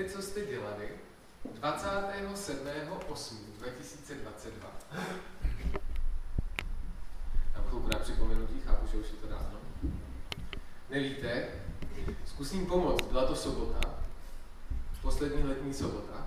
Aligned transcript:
víte, 0.00 0.12
co 0.12 0.22
jste 0.22 0.46
dělali 0.46 0.88
27.8.2022? 1.60 4.50
Tam 7.54 7.64
chvilku 7.68 7.88
na 7.88 7.98
připomenutí, 7.98 8.60
chápu, 8.66 8.86
že 8.86 8.96
už 8.96 9.06
je 9.06 9.16
to 9.16 9.26
dávno. 9.26 9.58
Nevíte? 10.90 11.48
Zkusím 12.26 12.66
pomoct. 12.66 13.06
Byla 13.06 13.26
to 13.26 13.36
sobota. 13.36 13.80
Poslední 15.02 15.42
letní 15.42 15.74
sobota. 15.74 16.26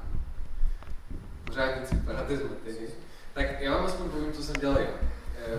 Pořádníci, 1.46 1.96
vypadáte 1.96 2.38
zmateně. 2.38 2.88
Tak 3.34 3.62
já 3.62 3.76
vám 3.76 3.86
aspoň 3.86 4.10
povím, 4.10 4.34
co 4.34 4.44
jsem 4.44 4.56
dělal 4.56 4.80
já. 4.80 4.90
E, 4.90 4.98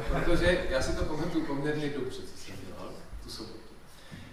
protože 0.09 0.67
já 0.71 0.83
si 0.83 0.97
to 0.97 1.05
pamatuju 1.05 1.47
poměrně 1.47 1.91
dobře, 1.91 2.23
co 2.23 2.39
jsem 2.39 2.57
dělal 2.67 2.93
tu 3.23 3.31
sobotu. 3.31 3.59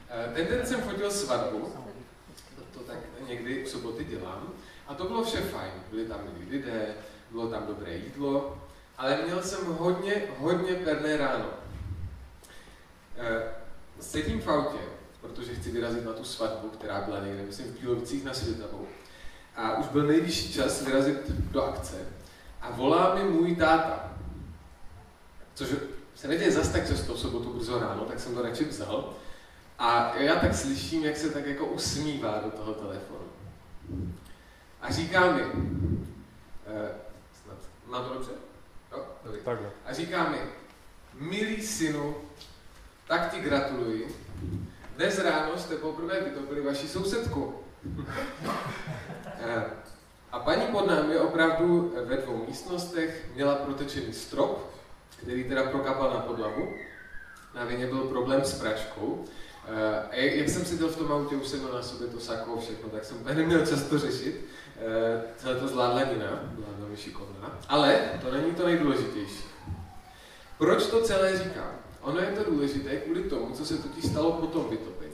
E, 0.10 0.34
ten 0.34 0.48
den 0.48 0.66
jsem 0.66 0.82
fotil 0.82 1.12
svatbu, 1.12 1.74
někdy 3.32 3.64
v 3.64 3.70
soboty 3.70 4.06
dělám, 4.06 4.54
a 4.88 4.94
to 4.94 5.04
bylo 5.04 5.24
vše 5.24 5.42
fajn. 5.42 5.72
Byli 5.92 6.06
tam 6.06 6.20
milí 6.24 6.52
lidé, 6.52 6.96
bylo 7.32 7.48
tam 7.48 7.68
dobré 7.68 7.96
jídlo, 7.96 8.58
ale 8.98 9.20
měl 9.26 9.44
jsem 9.44 9.66
hodně, 9.66 10.24
hodně 10.38 10.74
perné 10.74 11.18
ráno. 11.18 11.46
E, 13.18 13.44
sedím 14.00 14.42
v 14.42 14.48
autě, 14.48 14.80
protože 15.22 15.56
chci 15.56 15.72
vyrazit 15.72 16.06
na 16.06 16.14
tu 16.14 16.24
svatbu, 16.24 16.70
která 16.70 17.02
byla 17.02 17.20
někde, 17.20 17.44
myslím, 17.44 17.68
v 17.68 17.80
Bílovicích 17.80 18.24
na 18.24 18.34
Světovou. 18.34 18.88
A 19.56 19.78
už 19.78 19.88
byl 19.88 20.08
nejvyšší 20.08 20.54
čas 20.54 20.86
vyrazit 20.86 21.30
do 21.30 21.64
akce. 21.64 22.08
A 22.62 22.72
volá 22.72 23.16
mi 23.16 23.24
můj 23.24 23.56
táta, 23.56 24.12
což 25.54 25.70
se 26.16 26.28
neděje 26.28 26.52
zas 26.52 26.70
tak 26.70 26.88
často 26.88 27.14
v 27.14 27.20
sobotu 27.20 27.54
brzo 27.54 27.80
ráno, 27.80 28.06
tak 28.06 28.20
jsem 28.20 28.36
to 28.36 28.42
radši 28.42 28.66
vzal. 28.66 29.14
A 29.80 30.18
já 30.18 30.36
tak 30.36 30.56
slyším, 30.56 31.04
jak 31.04 31.18
se 31.18 31.30
tak 31.30 31.46
jako 31.46 31.66
usmívá 31.66 32.42
do 32.46 32.52
toho 32.52 32.74
telefonu. 32.74 33.21
A 34.82 34.92
říká 34.92 35.32
mi, 35.32 35.42
eh, 36.68 36.92
snad, 37.44 37.58
mám 37.86 38.06
to 38.06 38.14
dobře? 38.14 38.32
Jo, 38.92 39.06
Takhle. 39.46 39.70
A 39.86 39.94
říká 39.94 40.30
mi, 40.30 40.38
milý 41.14 41.62
synu, 41.62 42.16
tak 43.08 43.32
ti 43.32 43.40
gratuluji, 43.40 44.16
dnes 44.96 45.20
ráno 45.20 45.58
jste 45.58 45.76
poprvé 45.76 46.22
vytopili 46.22 46.62
vaši 46.62 46.88
sousedku. 46.88 47.56
Eh, 49.26 49.64
a 50.32 50.40
paní 50.40 50.66
pod 50.66 50.88
námi 50.88 51.18
opravdu 51.18 51.94
ve 52.06 52.18
dvou 52.18 52.46
místnostech 52.48 53.26
měla 53.36 53.56
protečený 53.56 54.14
strop, 54.14 54.76
který 55.18 55.44
teda 55.44 55.64
prokapal 55.64 56.14
na 56.14 56.20
podlahu. 56.20 56.74
Na 57.56 57.66
vině 57.66 57.88
byl 57.88 58.02
problém 58.02 58.46
s 58.46 58.60
pračkou. 58.60 59.26
Eh, 59.68 60.08
a 60.12 60.16
jak 60.16 60.50
jsem 60.50 60.66
seděl 60.66 60.88
v 60.88 60.98
tom 60.98 61.12
autě, 61.12 61.36
už 61.36 61.48
jsem 61.48 61.68
na 61.74 61.82
sobě 61.82 62.08
to 62.08 62.20
sako, 62.20 62.62
všechno, 62.62 62.90
tak 62.90 63.06
jsem 63.06 63.18
úplně 63.18 63.36
neměl 63.36 63.66
čas 63.66 63.84
to 63.84 64.00
řešit. 64.00 64.46
Eh, 64.78 65.24
celé 65.38 65.56
to 65.56 65.68
zvládla 65.68 66.04
Nina, 66.04 66.40
byla 66.52 66.68
velmi 66.78 66.98
šikovná. 66.98 67.60
Ale 67.68 68.10
to 68.22 68.32
není 68.32 68.56
to 68.56 68.66
nejdůležitější. 68.66 69.44
Proč 70.58 70.88
to 70.88 71.02
celé 71.02 71.38
říkám? 71.38 71.72
Ono 72.02 72.20
je 72.20 72.32
to 72.32 72.52
důležité 72.52 72.98
kvůli 72.98 73.24
tomu, 73.24 73.56
co 73.56 73.66
se 73.66 73.78
totiž 73.78 74.06
stalo 74.06 74.32
po 74.32 74.48
tom 74.48 74.70
vytopení. 74.70 75.12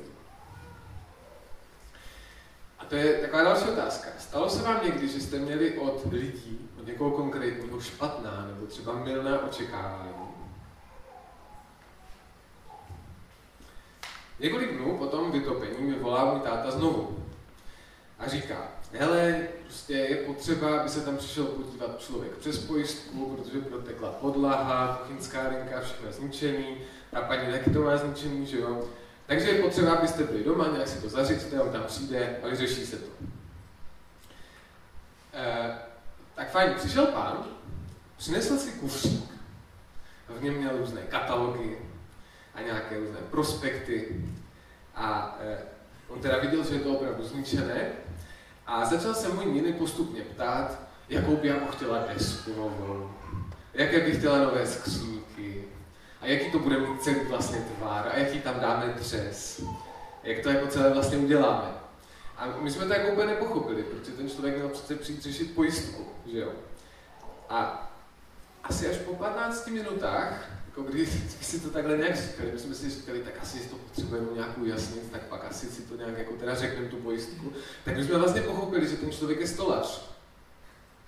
A 2.80 2.86
to 2.86 2.96
je 2.96 3.14
taková 3.14 3.44
další 3.44 3.70
otázka. 3.70 4.10
Stalo 4.20 4.50
se 4.50 4.64
vám 4.64 4.86
někdy, 4.86 5.08
že 5.08 5.20
jste 5.20 5.40
měli 5.40 5.78
od 5.78 6.12
lidí, 6.12 6.70
od 6.80 6.88
někoho 6.88 7.12
konkrétního 7.12 7.82
špatná 7.82 8.48
nebo 8.54 8.66
třeba 8.66 8.94
milná 8.94 9.44
očekávání? 9.44 10.27
Několik 14.40 14.78
dnů 14.78 14.98
po 14.98 15.08
tom 15.08 15.32
vytopení 15.32 15.82
mi 15.82 16.00
volá 16.00 16.26
můj 16.26 16.40
táta 16.40 16.72
znovu 16.72 17.24
a 18.20 18.28
říká, 18.28 18.68
hele, 18.92 19.48
prostě 19.64 19.94
je 19.94 20.16
potřeba, 20.16 20.80
aby 20.80 20.90
se 20.90 21.02
tam 21.02 21.18
přišel 21.18 21.46
podívat 21.46 22.00
člověk 22.00 22.32
přes 22.32 22.60
pojistku, 22.60 23.36
protože 23.36 23.62
protekla 23.62 24.12
podlaha, 24.12 25.02
kuchyňská 25.02 25.48
linka, 25.48 25.82
všechno 25.82 26.08
je 26.08 26.14
zničený, 26.14 26.78
ta 27.12 27.22
paní 27.22 27.52
taky 27.52 27.70
to 27.70 27.82
má 27.82 27.98
zničený, 27.98 28.46
že 28.46 28.60
jo. 28.60 28.84
Takže 29.26 29.50
je 29.50 29.64
potřeba, 29.64 29.94
abyste 29.94 30.24
byli 30.24 30.44
doma, 30.44 30.68
nějak 30.68 30.88
si 30.88 31.02
to 31.02 31.10
zařiďte, 31.10 31.62
on 31.62 31.72
tam 31.72 31.84
přijde 31.84 32.38
a 32.44 32.48
vyřeší 32.48 32.86
se 32.86 32.98
to. 32.98 33.08
E, 35.34 35.78
tak 36.36 36.52
fajn, 36.52 36.74
přišel 36.74 37.06
pán, 37.06 37.46
přinesl 38.18 38.58
si 38.58 38.72
kufřík, 38.72 39.32
v 40.40 40.44
něm 40.44 40.54
měl 40.54 40.78
různé 40.78 41.02
katalogy 41.02 41.78
a 42.58 42.62
nějaké 42.62 43.00
různé 43.00 43.18
prospekty 43.32 44.26
a 44.96 45.38
e, 45.42 45.58
on 46.08 46.20
teda 46.20 46.38
viděl, 46.38 46.64
že 46.64 46.76
je 46.76 46.80
to 46.80 46.94
opravdu 46.94 47.24
zničené 47.24 47.92
a 48.68 48.86
začal 48.86 49.14
se 49.14 49.30
můj 49.30 49.46
Niny 49.46 49.74
postupně 49.74 50.22
ptát, 50.22 50.80
jakou 51.10 51.36
by 51.36 51.48
jako 51.48 51.66
chtěla 51.66 52.04
desku 52.14 52.52
novou, 52.58 53.12
jaké 53.74 54.00
by 54.00 54.12
chtěla 54.12 54.38
nové 54.38 54.68
skříňky, 54.68 55.64
a 56.22 56.26
jaký 56.26 56.52
to 56.52 56.60
bude 56.60 56.80
mít 56.80 57.04
celý 57.04 57.20
vlastně 57.30 57.58
tvár, 57.58 58.08
a 58.14 58.18
jaký 58.18 58.40
tam 58.40 58.60
dáme 58.60 58.94
dřes, 58.98 59.62
jak 60.24 60.40
to 60.40 60.50
jako 60.50 60.68
celé 60.68 60.94
vlastně 60.94 61.18
uděláme. 61.18 61.68
A 62.38 62.48
my 62.60 62.72
jsme 62.72 62.86
to 62.86 62.94
jako 62.94 63.12
úplně 63.12 63.28
nepochopili, 63.28 63.84
protože 63.84 64.12
ten 64.12 64.30
člověk 64.30 64.56
měl 64.56 64.70
přece 64.70 64.96
přijít 64.96 65.24
řešit 65.24 65.56
pojistku, 65.56 66.06
že 66.32 66.40
jo. 66.40 66.52
A 67.50 67.90
asi 68.64 68.90
až 68.90 68.98
po 68.98 69.14
15 69.14 69.68
minutách, 69.68 70.57
jako 70.78 70.92
když 70.92 71.10
si 71.42 71.60
to 71.60 71.70
takhle 71.70 71.98
nějak 71.98 72.16
říkali, 72.16 72.52
my 72.54 72.60
jsme 72.60 72.76
si 72.76 72.90
říkali, 72.90 73.20
tak 73.20 73.34
asi 73.42 73.60
to 73.60 73.76
potřebujeme 73.76 74.28
nějak 74.34 74.58
ujasnit, 74.58 75.12
tak 75.12 75.22
pak 75.22 75.46
asi 75.50 75.66
si 75.66 75.82
to 75.82 75.96
nějak 75.96 76.18
jako 76.18 76.34
teda 76.34 76.56
řekneme 76.56 76.88
tu 76.88 76.96
pojistku, 76.96 77.54
tak 77.86 77.98
my 77.98 78.04
jsme 78.04 78.18
vlastně 78.18 78.42
pochopili, 78.42 78.88
že 78.88 78.98
ten 78.98 79.12
člověk 79.12 79.40
je 79.40 79.48
stolař. 79.48 80.12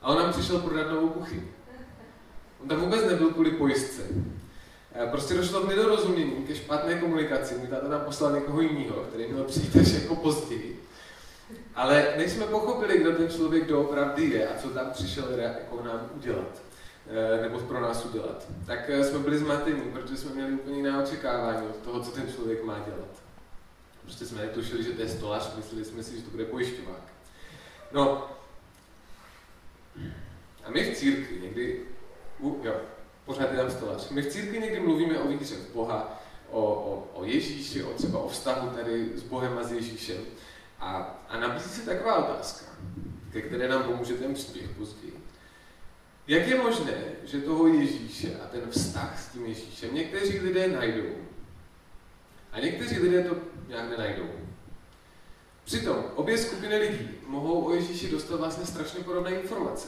A 0.01 0.07
on 0.07 0.17
nám 0.17 0.33
přišel 0.33 0.59
prodat 0.59 0.91
novou 0.91 1.09
kuchyň. 1.09 1.41
On 2.61 2.67
tam 2.67 2.79
vůbec 2.79 3.05
nebyl 3.05 3.29
kvůli 3.29 3.51
pojistce. 3.51 4.01
Prostě 5.11 5.33
došlo 5.33 5.61
k 5.61 5.67
nedorozumění, 5.67 6.45
ke 6.47 6.55
špatné 6.55 6.99
komunikaci. 6.99 7.55
Můj 7.55 7.67
táta 7.67 7.87
nám 7.87 8.01
poslal 8.01 8.31
někoho 8.31 8.61
jiného, 8.61 8.95
který 8.95 9.27
měl 9.27 9.43
přijít 9.43 9.75
až 9.75 9.87
jako 9.91 10.15
později. 10.15 10.83
Ale 11.75 12.13
než 12.17 12.31
jsme 12.31 12.45
pochopili, 12.45 12.97
kdo 12.97 13.11
ten 13.11 13.29
člověk 13.29 13.67
doopravdy 13.67 14.25
je 14.25 14.47
a 14.47 14.61
co 14.61 14.69
tam 14.69 14.91
přišel 14.91 15.25
jako 15.37 15.83
nám 15.83 16.09
udělat, 16.15 16.47
eh, 16.55 16.68
nebo 17.41 17.59
pro 17.59 17.81
nás 17.81 18.05
udělat, 18.05 18.47
tak 18.65 18.89
eh, 18.89 19.03
jsme 19.03 19.19
byli 19.19 19.37
zmatení, 19.37 19.81
protože 19.81 20.17
jsme 20.17 20.31
měli 20.31 20.53
úplně 20.53 20.77
jiné 20.77 21.03
očekávání 21.03 21.67
od 21.67 21.75
toho, 21.75 22.03
co 22.03 22.11
ten 22.11 22.33
člověk 22.35 22.63
má 22.63 22.79
dělat. 22.79 23.23
Prostě 24.01 24.25
jsme 24.25 24.41
netušili, 24.41 24.83
že 24.83 24.91
to 24.91 25.01
je 25.01 25.09
stolař, 25.09 25.55
mysleli 25.55 25.85
jsme 25.85 26.03
si, 26.03 26.15
že 26.15 26.23
to 26.23 26.31
bude 26.31 26.45
pojišťovák. 26.45 27.03
No, 27.91 28.29
a 30.65 30.71
my 30.71 30.91
v 30.91 30.97
církvi 30.97 31.41
někdy, 31.41 31.81
uh, 32.39 32.65
jo, 32.65 32.75
pořád 33.25 33.51
je 33.51 33.57
tam 33.57 33.71
stolař. 33.71 34.09
My 34.09 34.21
v 34.21 34.27
církvi 34.27 34.59
někdy 34.59 34.79
mluvíme 34.79 35.19
o 35.19 35.27
víře 35.27 35.55
v 35.55 35.73
Boha, 35.73 36.21
o, 36.49 36.63
o, 36.63 37.07
o 37.13 37.25
Ježíši, 37.25 37.83
o 37.83 37.93
třeba 37.93 38.19
o 38.19 38.29
vztahu 38.29 38.69
tady 38.69 39.09
s 39.15 39.23
Bohem 39.23 39.57
a 39.57 39.63
s 39.63 39.71
Ježíšem. 39.71 40.21
A, 40.79 41.19
a 41.29 41.39
nabízí 41.39 41.69
se 41.69 41.81
taková 41.81 42.15
otázka, 42.15 42.65
ke 43.31 43.41
které 43.41 43.67
nám 43.67 43.83
pomůže 43.83 44.13
ten 44.13 44.33
příběh 44.33 44.69
později. 44.69 45.18
Jak 46.29 46.47
je 46.47 46.57
možné, 46.57 46.93
že 47.23 47.41
toho 47.41 47.67
Ježíše 47.67 48.35
a 48.35 48.47
ten 48.47 48.69
vztah 48.69 49.21
s 49.21 49.27
tím 49.27 49.45
Ježíšem 49.45 49.95
někteří 49.95 50.39
lidé 50.39 50.67
najdou 50.67 51.09
a 52.51 52.59
někteří 52.59 52.99
lidé 52.99 53.23
to 53.23 53.37
nějak 53.67 53.89
nenajdou? 53.89 54.29
Přitom 55.63 56.05
obě 56.15 56.37
skupiny 56.37 56.77
lidí 56.77 57.09
mohou 57.27 57.65
o 57.65 57.73
Ježíši 57.73 58.11
dostat 58.11 58.39
vlastně 58.39 58.65
strašně 58.65 59.03
podobné 59.03 59.31
informace. 59.31 59.87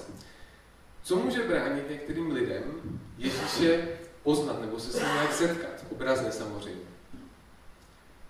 Co 1.04 1.16
může 1.16 1.44
bránit 1.44 1.90
některým 1.90 2.32
lidem 2.32 2.64
Ježíše 3.18 3.88
poznat 4.24 4.62
nebo 4.62 4.80
se 4.80 4.92
s 4.92 4.96
ním 4.96 5.14
nějak 5.14 5.34
setkat? 5.34 5.86
Obrazně 5.92 6.32
samozřejmě. 6.32 6.86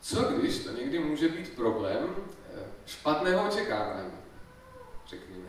Co 0.02 0.24
když 0.24 0.60
to 0.60 0.72
někdy 0.72 1.00
může 1.00 1.30
být 1.30 1.50
problém 1.50 2.16
eh, 2.56 2.60
špatného 2.86 3.48
očekávání, 3.50 4.12
řekněme. 5.08 5.46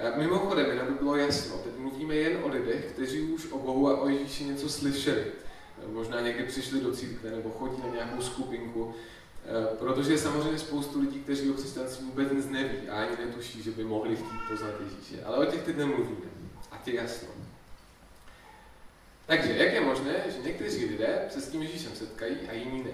Eh, 0.00 0.18
mimochodem, 0.18 0.70
jenom 0.70 0.86
by 0.86 0.94
bylo 0.94 1.16
jasno, 1.16 1.58
teď 1.58 1.72
mluvíme 1.78 2.14
jen 2.14 2.38
o 2.42 2.48
lidech, 2.48 2.84
kteří 2.92 3.22
už 3.22 3.52
o 3.52 3.58
Bohu 3.58 3.88
a 3.88 4.00
o 4.00 4.08
Ježíši 4.08 4.44
něco 4.44 4.68
slyšeli. 4.68 5.24
Eh, 5.24 5.88
možná 5.92 6.20
někdy 6.20 6.44
přišli 6.44 6.80
do 6.80 6.92
církve 6.92 7.30
nebo 7.30 7.50
chodí 7.50 7.82
na 7.82 7.94
nějakou 7.94 8.22
skupinku, 8.22 8.94
protože 9.78 10.12
je 10.12 10.18
samozřejmě 10.18 10.58
spoustu 10.58 11.00
lidí, 11.00 11.20
kteří 11.20 11.50
o 11.50 11.54
křesťanství 11.54 12.06
vůbec 12.06 12.32
nic 12.32 12.46
neví 12.46 12.88
a 12.88 13.02
ani 13.02 13.26
netuší, 13.26 13.62
že 13.62 13.70
by 13.70 13.84
mohli 13.84 14.16
chtít 14.16 14.48
poznat 14.48 14.74
Ježíše. 14.80 15.24
Ale 15.24 15.46
o 15.46 15.50
těch 15.50 15.62
teď 15.62 15.76
nemluvíme. 15.76 16.26
A 16.70 16.78
tě 16.84 16.92
jasno. 16.92 17.28
Takže, 19.26 19.56
jak 19.56 19.72
je 19.72 19.80
možné, 19.80 20.14
že 20.26 20.48
někteří 20.48 20.84
lidé 20.84 21.26
se 21.30 21.40
s 21.40 21.48
tím 21.48 21.62
Ježíšem 21.62 21.92
setkají 21.94 22.36
a 22.48 22.52
jiní 22.52 22.84
ne? 22.84 22.90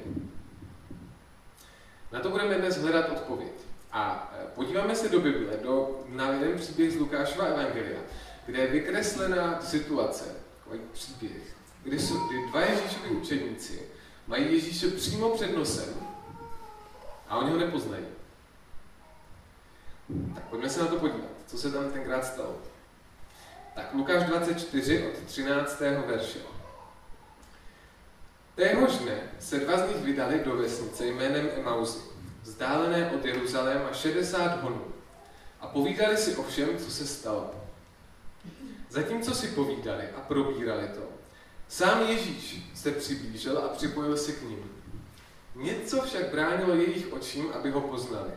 Na 2.13 2.21
to 2.21 2.31
budeme 2.31 2.55
dnes 2.55 2.77
hledat 2.77 3.11
odpověď. 3.11 3.53
A 3.95 4.33
e, 4.43 4.47
podíváme 4.47 4.95
se 4.95 5.09
do 5.09 5.21
Bible, 5.21 5.57
do, 5.63 6.05
na 6.09 6.33
jeden 6.33 6.59
příběh 6.59 6.93
z 6.93 6.97
Lukášova 6.97 7.45
Evangelia, 7.45 8.01
kde 8.47 8.59
je 8.59 8.67
vykreslená 8.67 9.61
situace, 9.61 10.25
takový 10.59 10.81
příběh, 10.93 11.57
kdy, 11.83 11.99
jsou, 11.99 12.29
kdy 12.29 12.47
dva 12.47 12.61
Ježíšovi 12.61 13.09
učeníci 13.09 13.83
mají 14.27 14.55
Ježíše 14.55 14.91
přímo 14.91 15.31
před 15.31 15.57
nosem 15.57 15.95
a 17.29 17.37
oni 17.37 17.51
ho 17.51 17.59
nepoznají. 17.59 18.05
Tak 20.35 20.45
pojďme 20.45 20.71
se 20.71 20.81
na 20.81 20.87
to 20.87 20.97
podívat, 20.97 21.31
co 21.47 21.59
se 21.59 21.71
tam 21.71 21.91
tenkrát 21.91 22.25
stalo. 22.25 22.57
Tak 23.75 23.95
Lukáš 23.95 24.23
24 24.23 25.07
od 25.07 25.19
13. 25.27 25.81
verše. 26.07 26.39
Téhož 28.55 28.93
dne 28.99 29.19
se 29.41 29.59
dva 29.59 29.79
z 29.79 29.89
nich 29.89 29.97
vydali 29.97 30.41
do 30.45 30.57
vesnice 30.57 31.07
jménem 31.07 31.49
Emauzy, 31.57 32.14
vzdálené 32.45 33.11
od 33.11 33.25
Jeruzaléma 33.25 33.93
60 33.93 34.63
honů, 34.63 34.85
a 35.61 35.67
povídali 35.67 36.17
si 36.17 36.37
o 36.37 36.43
všem, 36.43 36.79
co 36.79 36.91
se 36.91 37.07
stalo. 37.07 37.55
Zatímco 38.89 39.35
si 39.35 39.49
povídali 39.49 40.05
a 40.17 40.21
probírali 40.21 40.89
to, 40.89 41.01
sám 41.69 42.03
Ježíš 42.09 42.71
se 42.75 42.91
přiblížil 42.91 43.59
a 43.59 43.69
připojil 43.69 44.17
se 44.17 44.33
k 44.33 44.43
ním. 44.43 44.71
Něco 45.55 46.03
však 46.03 46.31
bránilo 46.31 46.75
jejich 46.75 47.13
očím, 47.13 47.47
aby 47.53 47.71
ho 47.71 47.81
poznali. 47.81 48.31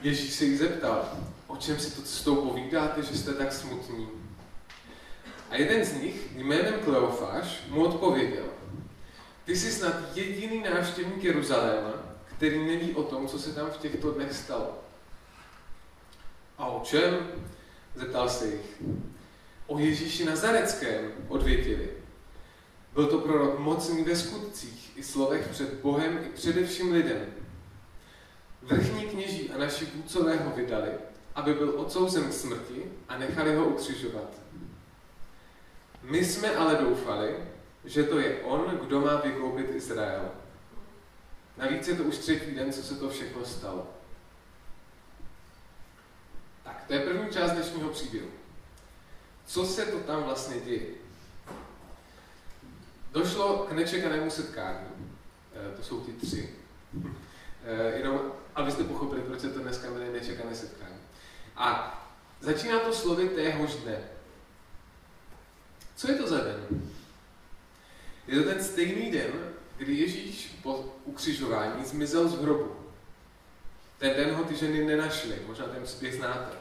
Ježíš 0.00 0.34
se 0.34 0.44
jí 0.44 0.56
zeptal, 0.56 1.08
o 1.46 1.56
čem 1.56 1.78
si 1.78 1.96
to 1.96 2.02
s 2.02 2.22
tou 2.22 2.36
povídáte, 2.36 3.02
že 3.02 3.16
jste 3.16 3.34
tak 3.34 3.52
smutní? 3.52 4.08
A 5.50 5.56
jeden 5.56 5.84
z 5.84 5.92
nich, 5.92 6.36
jménem 6.36 6.80
Kleofáš, 6.84 7.62
mu 7.68 7.84
odpověděl, 7.84 8.44
ty 9.44 9.56
jsi 9.56 9.72
snad 9.72 9.94
jediný 10.14 10.62
návštěvník 10.62 11.24
Jeruzaléma, 11.24 11.92
který 12.36 12.66
neví 12.66 12.94
o 12.94 13.02
tom, 13.02 13.28
co 13.28 13.38
se 13.38 13.54
tam 13.54 13.70
v 13.70 13.78
těchto 13.78 14.10
dnech 14.10 14.32
stalo. 14.32 14.78
A 16.58 16.66
o 16.66 16.84
čem? 16.84 17.28
Zeptal 17.94 18.28
se 18.28 18.46
jich. 18.46 18.82
O 19.66 19.78
Ježíši 19.78 20.24
Nazareckém, 20.24 21.12
odvětili. 21.28 21.88
Byl 22.94 23.06
to 23.06 23.18
prorok 23.18 23.58
mocný 23.58 24.04
ve 24.04 24.16
skutcích 24.16 24.96
i 24.96 25.02
slovech 25.02 25.48
před 25.48 25.74
Bohem 25.74 26.18
i 26.26 26.28
především 26.28 26.92
lidem. 26.92 27.26
Vrchní 28.62 29.06
kněží 29.06 29.50
a 29.50 29.58
naši 29.58 29.84
vůdcové 29.84 30.36
ho 30.36 30.50
vydali, 30.56 30.90
aby 31.34 31.54
byl 31.54 31.80
odsouzen 31.80 32.24
k 32.24 32.32
smrti 32.32 32.92
a 33.08 33.18
nechali 33.18 33.56
ho 33.56 33.64
ukřižovat. 33.64 34.30
My 36.02 36.24
jsme 36.24 36.56
ale 36.56 36.76
doufali, 36.76 37.36
že 37.84 38.04
to 38.04 38.18
je 38.18 38.40
on, 38.40 38.78
kdo 38.84 39.00
má 39.00 39.16
vykoupit 39.16 39.70
Izrael. 39.74 40.30
Navíc 41.56 41.88
je 41.88 41.96
to 41.96 42.02
už 42.02 42.18
třetí 42.18 42.54
den, 42.54 42.72
co 42.72 42.82
se 42.82 42.94
to 42.94 43.10
všechno 43.10 43.44
stalo. 43.44 43.90
Tak, 46.64 46.84
to 46.86 46.92
je 46.92 47.00
první 47.00 47.30
část 47.30 47.52
dnešního 47.52 47.90
příběhu. 47.90 48.28
Co 49.46 49.66
se 49.66 49.86
to 49.86 49.98
tam 49.98 50.22
vlastně 50.22 50.60
děje? 50.60 50.86
Došlo 53.12 53.58
k 53.58 53.72
nečekanému 53.72 54.30
setkání. 54.30 54.86
E, 55.54 55.76
to 55.76 55.82
jsou 55.82 56.00
ty 56.00 56.12
tři. 56.12 56.50
E, 57.64 57.98
jenom 57.98 58.32
abyste 58.54 58.84
pochopili, 58.84 59.22
proč 59.22 59.40
se 59.40 59.50
to 59.50 59.58
dneska 59.60 59.90
jmenuje 59.90 60.12
nečekané 60.12 60.54
setkání. 60.54 60.96
A 61.56 61.98
začíná 62.40 62.78
to 62.78 62.92
slovy 62.92 63.28
téhož 63.28 63.74
dne. 63.74 63.98
Co 65.96 66.10
je 66.10 66.16
to 66.16 66.28
za 66.28 66.36
den? 66.36 66.82
Je 68.26 68.42
to 68.42 68.48
ten 68.48 68.64
stejný 68.64 69.10
den, 69.10 69.32
kdy 69.76 69.94
Ježíš 69.94 70.58
po 70.62 70.84
ukřižování 71.04 71.84
zmizel 71.84 72.28
z 72.28 72.42
hrobu. 72.42 72.76
Ten 73.98 74.16
den 74.16 74.34
ho 74.34 74.44
ty 74.44 74.56
ženy 74.56 74.84
nenašly, 74.84 75.38
možná 75.46 75.66
ten 75.66 75.82
příběh 75.82 76.14
znáte. 76.14 76.56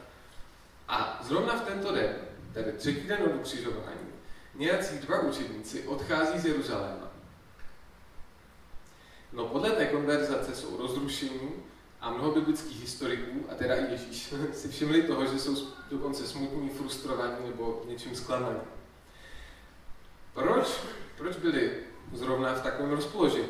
A 0.88 1.20
zrovna 1.24 1.56
v 1.56 1.66
tento 1.66 1.92
den, 1.92 2.16
tedy 2.54 2.72
třetí 2.72 3.08
den 3.08 3.24
od 3.24 3.36
ukřižování, 3.36 4.12
nějací 4.56 4.98
dva 4.98 5.20
učedníci 5.20 5.84
odchází 5.84 6.40
z 6.40 6.46
Jeruzaléma. 6.46 7.12
No 9.34 9.46
podle 9.46 9.70
té 9.70 9.86
konverzace 9.86 10.56
jsou 10.56 10.78
rozrušení 10.78 11.52
a 12.02 12.10
mnoho 12.10 12.32
biblických 12.32 12.82
historiků, 12.82 13.46
a 13.52 13.56
teda 13.56 13.76
i 13.76 13.92
Ježíš, 13.92 14.34
si 14.54 14.70
všimli 14.70 15.04
toho, 15.04 15.26
že 15.26 15.40
jsou 15.40 15.68
dokonce 15.90 16.28
smutní, 16.28 16.70
frustrovaní 16.70 17.48
nebo 17.48 17.84
něčím 17.88 18.16
zklamaní. 18.16 18.60
Proč? 20.34 20.68
Proč 21.22 21.38
byli 21.38 21.72
zrovna 22.14 22.54
v 22.54 22.64
takovém 22.64 22.92
rozpoložení? 22.92 23.48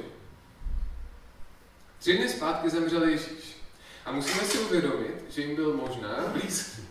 Tři 1.99 2.17
dny 2.17 2.29
zpátky 2.29 2.69
zemřel 2.69 3.03
Ježíš. 3.03 3.57
A 4.05 4.11
musíme 4.11 4.43
si 4.43 4.59
uvědomit, 4.59 5.25
že 5.29 5.41
jim 5.41 5.55
byl 5.55 5.73
možná 5.73 6.27
blízký. 6.31 6.81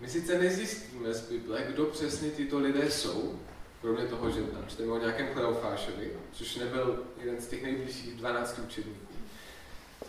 My 0.00 0.08
sice 0.08 0.38
nezjistíme 0.38 1.14
z 1.14 1.20
Bible, 1.20 1.62
kdo 1.68 1.84
přesně 1.84 2.30
tyto 2.30 2.58
lidé 2.58 2.90
jsou, 2.90 3.38
kromě 3.80 4.04
toho, 4.04 4.30
že 4.30 4.42
tam 4.42 4.64
čteme 4.68 4.92
o 4.92 4.98
nějakém 4.98 5.28
Kleofášovi, 5.34 6.10
což 6.32 6.56
nebyl 6.56 7.04
jeden 7.20 7.40
z 7.40 7.46
těch 7.46 7.62
nejbližších 7.62 8.14
12 8.14 8.58
učedníků. 8.58 9.14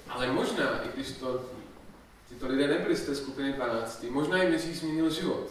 Ale 0.10 0.32
možná, 0.32 0.84
i 0.84 0.90
když 0.94 1.12
to, 1.12 1.46
tyto 2.30 2.48
lidé 2.48 2.68
nebyli 2.68 2.96
z 2.96 3.06
té 3.06 3.16
skupiny 3.16 3.54
12, 3.54 4.06
možná 4.10 4.44
jim 4.44 4.54
Ježíš 4.54 4.80
změnil 4.80 5.10
život. 5.10 5.50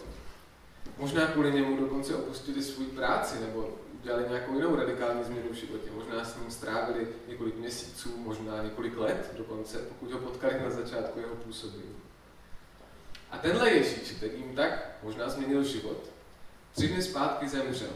Možná 0.98 1.26
kvůli 1.26 1.52
němu 1.52 1.80
dokonce 1.80 2.14
opustili 2.14 2.62
svůj 2.62 2.86
práci 2.86 3.40
nebo 3.40 3.78
udělali 4.08 4.28
nějakou 4.28 4.55
jinou 4.55 4.76
radikální 4.76 5.25
změnu 5.25 5.49
v 5.50 5.55
životě. 5.55 5.90
Možná 5.94 6.25
s 6.25 6.37
ním 6.37 6.50
strávili 6.50 7.08
několik 7.28 7.56
měsíců, 7.56 8.16
možná 8.16 8.62
několik 8.62 8.99
let 8.99 9.34
dokonce, 9.37 9.78
pokud 9.78 10.12
ho 10.12 10.19
potkali 10.19 10.60
na 10.60 10.70
začátku 10.70 11.20
jeho 11.20 11.34
působení. 11.34 11.96
A 13.31 13.38
tenhle 13.38 13.70
Ježíš, 13.70 14.10
který 14.10 14.38
jim 14.38 14.56
tak 14.56 14.90
možná 15.02 15.28
změnil 15.28 15.64
život, 15.64 16.10
tři 16.72 16.88
dny 16.88 17.02
zpátky 17.02 17.49
zemřel. 17.49 17.90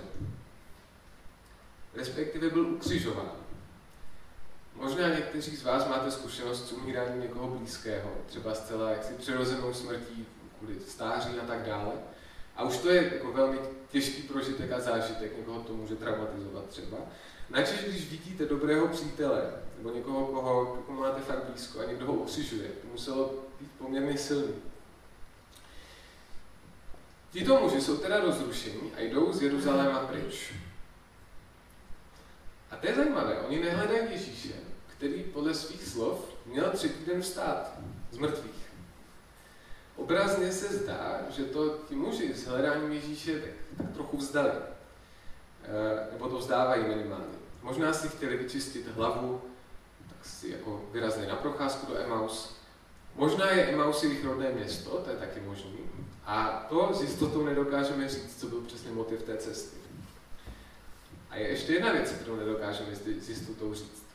Respektive 1.95 2.51
byl 2.51 2.67
ukřižován. 2.67 3.33
Možná 4.75 5.09
někteří 5.09 5.57
z 5.57 5.63
vás 5.63 5.89
máte 5.89 6.11
zkušenost 6.11 6.69
s 6.69 6.73
umíráním 6.73 7.23
někoho 7.23 7.49
blízkého, 7.49 8.11
třeba 8.27 8.55
zcela 8.55 8.91
jaksi 8.91 9.15
přirozenou 9.15 9.75
smrtí 9.75 10.27
kvůli 10.59 10.81
stáří 10.81 11.39
a 11.39 11.47
tak 11.47 11.63
dále. 11.63 11.93
A 12.57 12.65
už 12.65 12.77
to 12.77 12.91
je 12.91 13.13
jako 13.15 13.33
velmi 13.33 13.59
těžký 13.91 14.23
prožitek 14.23 14.73
a 14.73 14.81
zážitek, 14.81 15.37
někoho 15.39 15.61
to 15.61 15.75
může 15.75 15.97
traumatizovat 15.97 16.67
třeba. 16.67 16.99
Načež, 17.51 17.85
když 17.85 18.11
vidíte 18.11 18.47
dobrého 18.47 18.89
přítele, 18.89 19.53
nebo 19.77 19.91
někoho, 19.91 20.27
koho, 20.27 20.67
koho 20.87 21.01
máte 21.01 21.21
fakt 21.21 21.45
blízko 21.45 21.81
a 21.81 21.85
někdo 21.85 22.07
ho 22.07 22.13
ukřižuje, 22.13 22.69
to 22.69 22.89
muselo 22.93 23.35
být 23.61 23.71
poměrně 23.79 24.19
silný. 24.19 24.55
Tito 27.33 27.61
muži 27.61 27.81
jsou 27.81 27.97
teda 27.97 28.21
rozrušení 28.21 28.93
a 28.97 29.01
jdou 29.01 29.33
z 29.33 29.43
Jeruzaléma 29.43 29.99
pryč. 29.99 30.53
A 32.71 32.77
to 32.77 32.87
je 32.87 32.95
zajímavé, 32.95 33.41
oni 33.41 33.61
nehledají 33.61 34.11
Ježíše, 34.11 34.55
který 34.97 35.23
podle 35.23 35.55
svých 35.55 35.83
slov 35.83 36.37
měl 36.47 36.71
třetí 36.71 37.05
den 37.05 37.23
vstát 37.23 37.79
z 38.11 38.19
mrtvých. 38.19 38.72
Obrazně 39.97 40.53
se 40.53 40.77
zdá, 40.77 41.21
že 41.31 41.45
to 41.45 41.79
ti 41.89 41.95
muži 41.95 42.35
s 42.35 42.47
hledáním 42.47 42.93
Ježíše 42.93 43.41
tak, 43.41 43.51
tak 43.77 43.95
trochu 43.95 44.17
vzdali. 44.17 44.51
E, 44.51 46.13
nebo 46.13 46.29
to 46.29 46.39
vzdávají 46.39 46.85
minimálně. 46.85 47.43
Možná 47.63 47.93
si 47.93 48.09
chtěli 48.09 48.37
vyčistit 48.37 48.89
hlavu, 48.89 49.43
tak 50.09 50.27
si 50.27 50.49
jako 50.49 50.85
vyrazili 50.93 51.27
na 51.27 51.37
procházku 51.37 51.93
do 51.93 51.99
Emaus. 51.99 52.57
Možná 53.17 53.51
je 53.51 53.67
Emaus 53.67 54.03
jejich 54.03 54.25
rodné 54.25 54.53
město, 54.53 54.91
to 54.91 55.11
je 55.11 55.17
taky 55.17 55.41
možný. 55.41 55.79
A 56.25 56.67
to 56.69 56.91
s 56.95 57.03
jistotou 57.03 57.45
nedokážeme 57.45 58.09
říct, 58.09 58.41
co 58.41 58.47
byl 58.47 58.61
přesně 58.61 58.91
motiv 58.91 59.23
té 59.23 59.37
cesty. 59.37 59.77
A 61.31 61.37
je 61.37 61.49
ještě 61.49 61.73
jedna 61.73 61.93
věc, 61.93 62.11
kterou 62.11 62.37
nedokážeme 62.37 62.97
s 62.97 63.29
jistotou 63.29 63.75
říct. 63.75 64.07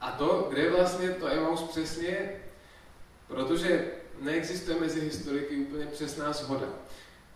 A 0.00 0.10
to, 0.10 0.46
kde 0.50 0.62
je 0.62 0.70
vlastně 0.70 1.10
to 1.10 1.28
Emaus 1.28 1.62
přesně, 1.62 2.32
protože 3.26 3.90
neexistuje 4.20 4.80
mezi 4.80 5.00
historiky 5.00 5.56
úplně 5.56 5.86
přesná 5.86 6.32
shoda. 6.32 6.66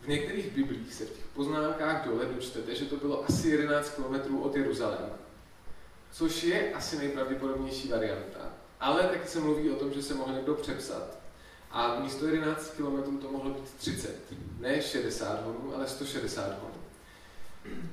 V 0.00 0.08
některých 0.08 0.52
biblích 0.52 0.94
se 0.94 1.04
v 1.04 1.10
těch 1.10 1.24
poznámkách 1.24 2.06
dole 2.06 2.26
dočtete, 2.34 2.74
že 2.74 2.84
to 2.84 2.96
bylo 2.96 3.24
asi 3.24 3.48
11 3.48 3.90
km 3.90 4.36
od 4.36 4.56
Jeruzaléma. 4.56 5.18
Což 6.12 6.42
je 6.42 6.72
asi 6.72 6.98
nejpravděpodobnější 6.98 7.88
varianta. 7.88 8.52
Ale 8.80 9.02
taky 9.02 9.28
se 9.28 9.40
mluví 9.40 9.70
o 9.70 9.76
tom, 9.76 9.92
že 9.92 10.02
se 10.02 10.14
mohl 10.14 10.32
někdo 10.32 10.54
přepsat. 10.54 11.18
A 11.70 12.00
místo 12.00 12.26
11 12.26 12.70
km 12.76 13.18
to 13.18 13.32
mohlo 13.32 13.50
být 13.50 13.74
30. 13.78 14.32
Ne 14.60 14.82
60 14.82 15.44
honů, 15.44 15.72
ale 15.76 15.88
160 15.88 16.42
honů. 16.42 16.74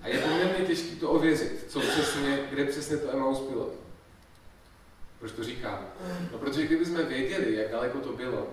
A 0.02 0.08
je 0.08 0.20
poměrně 0.20 0.66
těžké 0.66 0.96
to 0.96 1.10
ověřit, 1.10 1.66
co 1.68 1.80
přesně, 1.80 2.48
kde 2.50 2.66
přesně 2.66 2.98
to 2.98 3.14
Emaus 3.14 3.40
bylo. 3.50 3.72
Proč 5.20 5.32
to 5.32 5.44
říkám? 5.44 5.88
No 6.32 6.38
protože 6.38 6.66
kdybychom 6.66 7.06
věděli, 7.06 7.56
jak 7.56 7.72
daleko 7.72 8.00
to 8.00 8.14
bylo, 8.14 8.48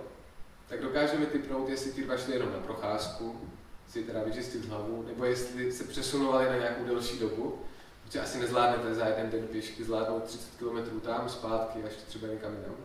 tak 0.68 0.80
dokážeme 0.80 1.26
typnout, 1.26 1.68
jestli 1.68 1.92
ti 1.92 2.02
dva 2.02 2.16
šli 2.16 2.32
jenom 2.32 2.52
na 2.52 2.58
procházku, 2.58 3.50
si 3.88 4.04
teda 4.04 4.22
vyčistit 4.22 4.64
hlavu, 4.64 5.04
nebo 5.06 5.24
jestli 5.24 5.72
se 5.72 5.84
přesunovali 5.84 6.50
na 6.50 6.56
nějakou 6.56 6.84
delší 6.84 7.18
dobu, 7.18 7.62
protože 8.04 8.20
asi 8.20 8.38
nezvládnete 8.38 8.94
za 8.94 9.06
jeden 9.06 9.30
den 9.30 9.46
pěšky 9.46 9.84
zvládnout 9.84 10.24
30 10.24 10.56
km 10.58 11.00
tam, 11.00 11.28
zpátky, 11.28 11.84
až 11.84 11.92
třeba 11.92 12.28
někam 12.28 12.54
jinam. 12.54 12.76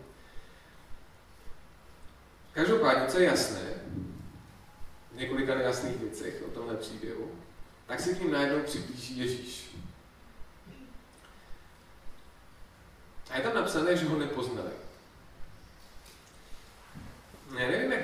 Každopádně, 2.54 3.08
co 3.08 3.20
je 3.20 3.26
jasné, 3.26 3.74
v 5.12 5.16
několika 5.16 5.56
nejasných 5.56 5.98
věcech 5.98 6.44
o 6.48 6.52
tomhle 6.52 6.76
příběhu, 6.76 7.32
tak 7.86 8.00
se 8.00 8.14
k 8.14 8.22
ním 8.22 8.32
najednou 8.32 8.64
přiblíží 8.64 9.20
Ježíš. 9.20 9.76
A 13.30 13.38
je 13.38 13.44
tam 13.44 13.56
napsané, 13.56 13.98
že 13.98 14.06
ho 14.06 14.20
nepoznali. 14.20 14.83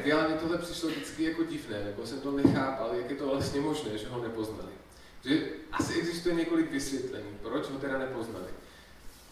Ideálně 0.09 0.27
mě 0.27 0.37
tohle 0.37 0.57
přišlo 0.57 0.89
vždycky 0.89 1.23
jako 1.23 1.43
divné, 1.43 1.83
nebo 1.83 2.05
jsem 2.05 2.21
to 2.21 2.31
nechápal, 2.31 2.95
jak 2.95 3.09
je 3.09 3.15
to 3.15 3.27
vlastně 3.27 3.61
možné, 3.61 3.97
že 3.97 4.07
ho 4.07 4.23
nepoznali. 4.23 4.71
Že 5.25 5.41
asi 5.71 5.99
existuje 5.99 6.35
několik 6.35 6.71
vysvětlení, 6.71 7.37
proč 7.41 7.69
ho 7.69 7.79
teda 7.79 7.97
nepoznali. 7.97 8.47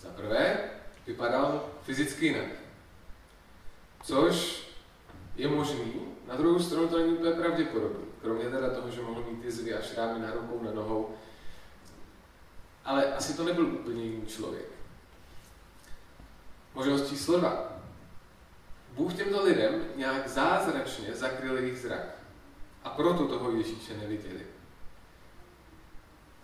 Za 0.01 0.09
prvé, 0.09 0.59
vypadal 1.07 1.69
fyzicky 1.83 2.25
jinak. 2.25 2.47
Což 4.03 4.67
je 5.35 5.47
možný, 5.47 5.93
na 6.27 6.35
druhou 6.35 6.59
stranu 6.59 6.87
to 6.87 6.97
není 6.97 7.13
úplně 7.13 7.31
pravděpodobné. 7.31 8.05
Kromě 8.21 8.49
teda 8.49 8.69
toho, 8.69 8.91
že 8.91 9.01
mohl 9.01 9.25
mít 9.31 9.45
jizvy 9.45 9.73
a 9.73 9.81
šrámy 9.81 10.19
na 10.19 10.31
rukou, 10.31 10.63
na 10.63 10.71
nohou. 10.71 11.15
Ale 12.85 13.13
asi 13.13 13.37
to 13.37 13.43
nebyl 13.43 13.65
úplně 13.65 14.03
jiný 14.03 14.25
člověk. 14.25 14.65
Možnost 16.73 17.09
číslo 17.09 17.39
dva. 17.39 17.76
Bůh 18.97 19.13
těmto 19.13 19.43
lidem 19.43 19.85
nějak 19.95 20.27
zázračně 20.27 21.13
zakryl 21.13 21.57
jejich 21.57 21.79
zrak. 21.79 22.15
A 22.83 22.89
proto 22.89 23.27
toho 23.27 23.51
Ježíše 23.51 23.97
neviděli. 23.97 24.45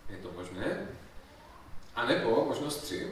Je 0.10 0.18
to 0.18 0.32
možné? 0.38 0.88
A 1.96 2.06
nebo, 2.06 2.46
možnost 2.46 2.78
tři, 2.78 3.12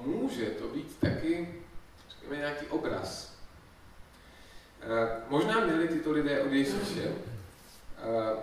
může 0.00 0.46
to 0.46 0.68
být 0.68 0.96
taky, 1.00 1.62
řekněme, 2.08 2.36
nějaký 2.36 2.66
obraz. 2.66 3.36
E, 4.80 5.20
možná 5.28 5.60
měli 5.60 5.88
tyto 5.88 6.12
lidé 6.12 6.40
od 6.40 6.52
Ježíše 6.52 7.02
e, 7.02 7.14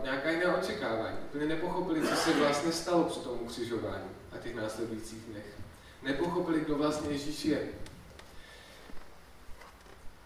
nějaká 0.03 0.29
jiná 0.29 0.57
očekávání. 0.57 1.17
Úplně 1.25 1.45
nepochopili, 1.45 2.07
co 2.07 2.15
se 2.15 2.33
vlastně 2.33 2.71
stalo 2.71 3.03
při 3.03 3.19
tom 3.19 3.39
ukřižování 3.41 4.09
a 4.31 4.37
těch 4.37 4.55
následujících 4.55 5.19
dnech. 5.19 5.57
Nepochopili, 6.03 6.61
kdo 6.61 6.75
vlastně 6.75 7.11
Ježíš 7.11 7.45
je. 7.45 7.67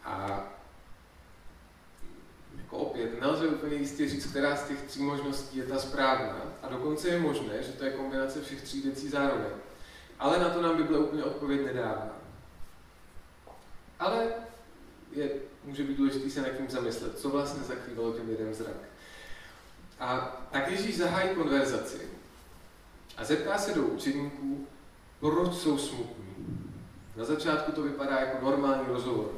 A 0.08 0.44
jako 2.58 2.78
opět, 2.78 3.22
nelze 3.22 3.48
úplně 3.48 3.76
jistě 3.76 4.10
říct, 4.10 4.26
která 4.26 4.56
z 4.56 4.68
těch 4.68 4.82
tří 4.82 5.02
možností 5.02 5.58
je 5.58 5.64
ta 5.64 5.80
správná. 5.80 6.42
A 6.64 6.68
dokonce 6.68 7.08
je 7.10 7.20
možné, 7.20 7.64
že 7.64 7.72
to 7.72 7.86
je 7.86 7.92
kombinace 7.92 8.42
všech 8.42 8.62
tří 8.62 8.82
věcí 8.82 9.10
zároveň. 9.10 9.52
Ale 10.20 10.40
na 10.40 10.50
to 10.50 10.62
nám 10.62 10.78
Bible 10.78 11.00
úplně 11.00 11.24
odpověď 11.24 11.66
nedává. 11.66 12.08
Ale 14.00 14.28
je, 15.12 15.30
může 15.64 15.84
být 15.84 15.98
důležité 15.98 16.30
se 16.30 16.42
nad 16.42 16.50
tím 16.50 16.70
zamyslet, 16.70 17.20
co 17.20 17.30
vlastně 17.30 17.64
zakrývalo 17.64 18.14
těm 18.14 18.30
lidem 18.30 18.54
zrak. 18.54 18.76
A 20.00 20.38
tak 20.52 20.72
Ježíš 20.72 20.98
zahájí 20.98 21.36
konverzaci 21.36 22.10
a 23.18 23.24
zeptá 23.24 23.58
se 23.58 23.74
do 23.74 23.84
učeníků, 23.84 24.68
proč 25.20 25.54
jsou 25.54 25.78
smutní. 25.78 26.36
Na 27.16 27.26
začátku 27.26 27.72
to 27.72 27.82
vypadá 27.82 28.20
jako 28.20 28.46
normální 28.46 28.88
rozhovor. 28.88 29.37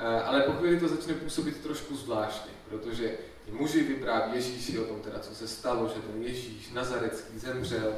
Eh, 0.00 0.22
ale 0.22 0.42
po 0.42 0.52
chvíli 0.52 0.80
to 0.80 0.88
začne 0.88 1.14
působit 1.14 1.60
trošku 1.60 1.96
zvláštně, 1.96 2.52
protože 2.68 3.14
ti 3.44 3.52
muži 3.52 3.82
vypráví 3.82 4.34
Ježíši 4.34 4.78
o 4.78 4.84
tom 4.84 5.00
teda, 5.00 5.18
co 5.18 5.34
se 5.34 5.48
stalo, 5.48 5.88
že 5.88 6.00
ten 6.00 6.22
Ježíš 6.22 6.72
Nazarecký 6.72 7.38
zemřel. 7.38 7.94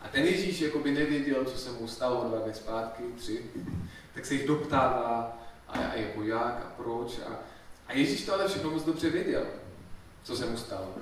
A 0.00 0.08
ten 0.08 0.24
Ježíš 0.24 0.60
jako 0.60 0.78
by 0.78 0.90
nevěděl, 0.90 1.44
co 1.44 1.58
se 1.58 1.70
mu 1.70 1.88
stalo 1.88 2.28
dva 2.28 2.38
dny 2.38 2.54
zpátky, 2.54 3.02
tři, 3.16 3.42
tak 4.14 4.26
se 4.26 4.34
jich 4.34 4.46
doptává, 4.46 5.38
a, 5.68 5.78
a 5.78 5.94
jako 5.94 6.22
jak 6.22 6.62
a 6.66 6.72
proč. 6.76 7.18
A, 7.26 7.40
a 7.86 7.92
Ježíš 7.92 8.26
to 8.26 8.34
ale 8.34 8.48
všechno 8.48 8.70
moc 8.70 8.84
dobře 8.84 9.10
věděl, 9.10 9.46
co 10.24 10.36
se 10.36 10.46
mu 10.46 10.56
stalo. 10.56 10.94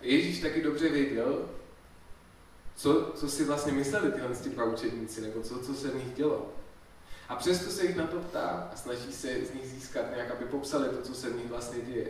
A 0.00 0.04
Ježíš 0.04 0.40
taky 0.40 0.62
dobře 0.62 0.88
věděl, 0.88 1.48
co, 2.76 3.12
co 3.14 3.28
si 3.28 3.44
vlastně 3.44 3.72
mysleli 3.72 4.12
tyhle 4.12 4.28
dva 4.46 4.64
učedníci, 4.64 5.20
nebo 5.20 5.42
co, 5.42 5.58
co 5.58 5.74
se 5.74 5.88
v 5.88 5.94
nich 5.94 6.14
dělo. 6.14 6.52
A 7.28 7.36
přesto 7.36 7.70
se 7.70 7.84
jich 7.84 7.96
na 7.96 8.06
to 8.06 8.16
ptá 8.16 8.70
a 8.72 8.76
snaží 8.76 9.12
se 9.12 9.44
z 9.46 9.54
nich 9.54 9.66
získat 9.66 10.10
nějak, 10.14 10.30
aby 10.30 10.44
popsali 10.44 10.88
to, 10.88 11.02
co 11.02 11.14
se 11.14 11.30
v 11.30 11.36
nich 11.36 11.46
vlastně 11.46 11.80
děje. 11.80 12.08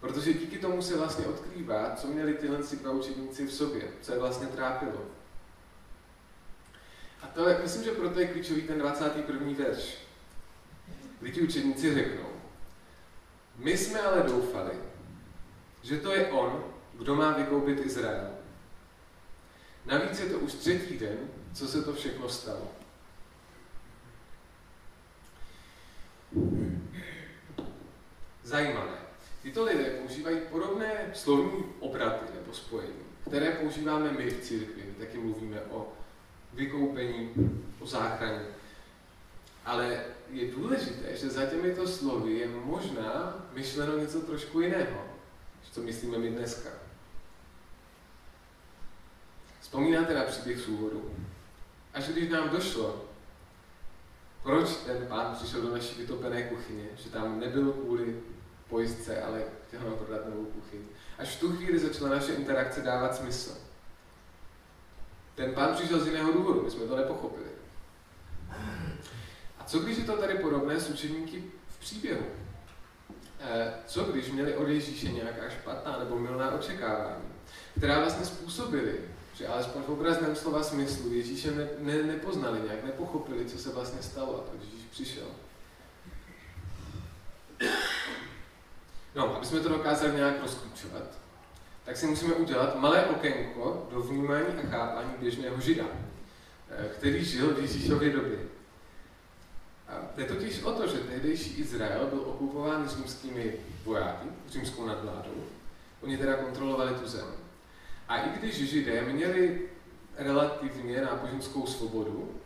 Protože 0.00 0.34
díky 0.34 0.58
tomu 0.58 0.82
se 0.82 0.96
vlastně 0.96 1.26
odkrývá, 1.26 1.96
co 1.96 2.06
měli 2.06 2.34
tyhle 2.34 2.58
dva 2.58 2.90
učedníci 2.90 3.46
v 3.46 3.52
sobě, 3.52 3.88
co 4.02 4.12
je 4.12 4.18
vlastně 4.18 4.46
trápilo. 4.46 5.06
A 7.22 7.26
to 7.26 7.48
je, 7.48 7.58
myslím, 7.62 7.84
že 7.84 7.90
proto 7.90 8.20
je 8.20 8.26
klíčový 8.26 8.62
ten 8.62 8.78
21. 8.78 9.64
verš, 9.64 9.98
kdy 11.20 11.32
ti 11.32 11.42
učedníci 11.42 11.94
řeknou, 11.94 12.28
my 13.56 13.76
jsme 13.76 14.00
ale 14.00 14.22
doufali, 14.22 14.70
že 15.82 15.96
to 15.96 16.12
je 16.12 16.30
on, 16.32 16.64
kdo 16.94 17.14
má 17.14 17.32
vykoupit 17.32 17.86
Izrael. 17.86 18.30
Navíc 19.86 20.20
je 20.20 20.26
to 20.26 20.38
už 20.38 20.52
třetí 20.52 20.98
den, 20.98 21.16
co 21.54 21.68
se 21.68 21.82
to 21.82 21.94
všechno 21.94 22.28
stalo. 22.28 22.81
Zajímavé. 28.42 28.96
Tyto 29.42 29.64
lidé 29.64 29.84
používají 29.84 30.38
podobné 30.50 31.10
slovní 31.14 31.64
obraty 31.80 32.24
nebo 32.34 32.52
spojení, 32.52 33.02
které 33.28 33.50
používáme 33.50 34.12
my 34.12 34.30
v 34.30 34.42
církvi. 34.42 34.82
Taky 34.98 35.18
mluvíme 35.18 35.60
o 35.60 35.92
vykoupení, 36.52 37.30
o 37.80 37.86
záchraně. 37.86 38.42
Ale 39.64 40.04
je 40.30 40.50
důležité, 40.50 41.16
že 41.16 41.30
za 41.30 41.46
těmito 41.46 41.88
slovy 41.88 42.32
je 42.32 42.48
možná 42.48 43.46
myšleno 43.52 43.98
něco 43.98 44.20
trošku 44.20 44.60
jiného, 44.60 45.04
co 45.72 45.80
myslíme 45.80 46.18
my 46.18 46.30
dneska. 46.30 46.70
Vzpomínáte 49.60 50.14
na 50.14 50.22
příběh 50.22 50.58
z 50.58 50.68
úvodu? 50.68 51.10
Až 51.94 52.08
když 52.08 52.30
nám 52.30 52.48
došlo, 52.48 53.04
proč 54.42 54.76
ten 54.76 55.06
pán 55.06 55.34
přišel 55.34 55.62
do 55.62 55.70
naší 55.70 56.00
vytopené 56.00 56.42
kuchyně, 56.42 56.84
že 56.96 57.10
tam 57.10 57.40
nebyl 57.40 57.72
kvůli 57.72 58.20
pojistce, 58.68 59.22
ale 59.22 59.42
chtěl 59.68 59.80
nám 59.80 59.98
prodat 59.98 60.28
novou 60.28 60.44
kuchyni. 60.44 60.84
Až 61.18 61.36
v 61.36 61.40
tu 61.40 61.56
chvíli 61.56 61.78
začala 61.78 62.10
naše 62.10 62.32
interakce 62.32 62.80
dávat 62.80 63.16
smysl. 63.16 63.56
Ten 65.34 65.54
pán 65.54 65.74
přišel 65.74 66.00
z 66.00 66.06
jiného 66.06 66.32
důvodu, 66.32 66.62
my 66.62 66.70
jsme 66.70 66.86
to 66.86 66.96
nepochopili. 66.96 67.50
A 69.58 69.64
co 69.66 69.78
když 69.78 69.98
je 69.98 70.04
to 70.04 70.16
tady 70.16 70.34
podobné 70.34 70.80
s 70.80 70.90
učeníky 70.90 71.44
v 71.68 71.80
příběhu? 71.80 72.26
Eh, 73.40 73.74
co 73.86 74.04
když 74.04 74.30
měli 74.30 74.56
od 74.56 74.68
Ježíše 74.68 75.12
nějaká 75.12 75.50
špatná 75.50 75.98
nebo 75.98 76.18
milná 76.18 76.50
očekávání, 76.50 77.24
která 77.76 77.98
vlastně 77.98 78.26
způsobili, 78.26 79.00
že 79.34 79.48
alespoň 79.48 79.82
v 79.82 79.88
obrazném 79.88 80.36
slova 80.36 80.62
smyslu 80.62 81.12
Ježíše 81.12 81.50
ne, 81.50 81.68
ne, 81.78 82.02
nepoznali 82.02 82.60
nějak, 82.60 82.84
nepochopili, 82.84 83.44
co 83.44 83.58
se 83.58 83.70
vlastně 83.70 84.02
stalo 84.02 84.36
a 84.36 84.50
proč 84.50 84.60
Ježíš 84.64 84.86
přišel. 84.90 85.26
No, 89.14 89.36
aby 89.36 89.46
jsme 89.46 89.60
to 89.60 89.68
dokázali 89.68 90.16
nějak 90.16 90.40
rozklíčovat, 90.40 91.02
tak 91.84 91.96
si 91.96 92.06
musíme 92.06 92.34
udělat 92.34 92.80
malé 92.80 93.06
okénko 93.06 93.88
do 93.92 94.00
vnímání 94.00 94.46
a 94.46 94.70
chápání 94.70 95.10
běžného 95.18 95.60
žida, 95.60 95.84
eh, 96.70 96.88
který 96.88 97.24
žil 97.24 97.54
v 97.54 97.58
Ježíšově 97.58 98.12
době. 98.12 98.38
A 99.88 99.92
jde 100.16 100.24
totiž 100.24 100.62
o 100.62 100.72
to, 100.72 100.86
že 100.86 100.98
tehdejší 100.98 101.60
Izrael 101.60 102.06
byl 102.06 102.20
okupován 102.20 102.88
římskými 102.88 103.54
vojáky, 103.84 104.26
římskou 104.48 104.86
nadvládou. 104.86 105.44
Oni 106.00 106.18
teda 106.18 106.36
kontrolovali 106.36 106.94
tu 106.94 107.08
zem. 107.08 107.41
A 108.12 108.16
i 108.16 108.38
když 108.38 108.70
židé 108.70 109.02
měli 109.02 109.60
relativně 110.16 111.00
náboženskou 111.00 111.66
svobodu, 111.66 112.40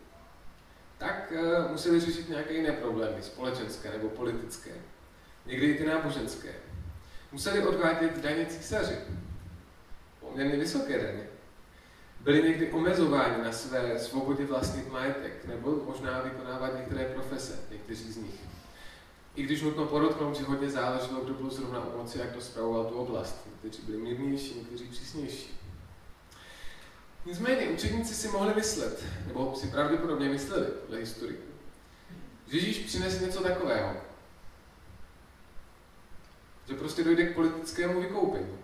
tak 0.99 1.33
uh, 1.33 1.71
museli 1.71 2.01
řešit 2.01 2.29
nějaké 2.29 2.55
jiné 2.55 2.73
problémy, 2.73 3.23
společenské 3.23 3.91
nebo 3.91 4.09
politické. 4.09 4.71
Někdy 5.47 5.67
i 5.67 5.79
ty 5.79 5.87
náboženské. 5.87 6.55
Museli 7.33 7.67
odvádět 7.67 8.19
daně 8.19 8.47
císaři, 8.47 8.97
poměrně 10.21 10.57
vysoké 10.57 10.99
daně. 10.99 11.27
Byli 12.21 12.43
někdy 12.43 12.73
omezováni 12.73 13.45
na 13.45 13.53
své 13.53 13.99
svobodě 13.99 14.45
vlastnit 14.45 14.93
majetek, 14.93 15.45
nebo 15.45 15.83
možná 15.87 16.21
vykonávat 16.21 16.77
některé 16.77 17.05
profese, 17.05 17.59
někteří 17.71 18.13
z 18.13 18.17
nich. 18.17 18.46
I 19.37 19.43
když 19.43 19.63
nutno 19.63 19.87
podotknout, 19.87 20.37
že 20.37 20.45
hodně 20.45 20.71
záleželo, 20.71 21.21
kdo 21.21 21.35
byl 21.35 21.51
zrovna 21.51 21.85
u 21.85 21.99
moci, 21.99 22.19
jak 22.19 22.33
to 22.33 22.41
spravoval 22.41 22.85
tu 22.85 22.95
oblast. 22.95 23.47
Někteří 23.63 23.87
byli 23.87 23.99
mírnější, 23.99 24.55
někteří 24.55 24.85
přísnější. 24.85 25.61
Nicméně 27.27 27.69
učedníci 27.69 28.15
si 28.15 28.29
mohli 28.29 28.55
myslet, 28.55 29.05
nebo 29.27 29.55
si 29.57 29.67
pravděpodobně 29.67 30.29
mysleli 30.29 30.67
podle 30.67 30.99
historiků, 30.99 31.43
že 32.51 32.59
Ježíš 32.59 32.79
přinese 32.79 33.25
něco 33.27 33.43
takového. 33.43 33.97
Že 36.69 36.75
prostě 36.75 37.05
dojde 37.05 37.27
k 37.27 37.35
politickému 37.35 38.01
vykoupení. 38.01 38.59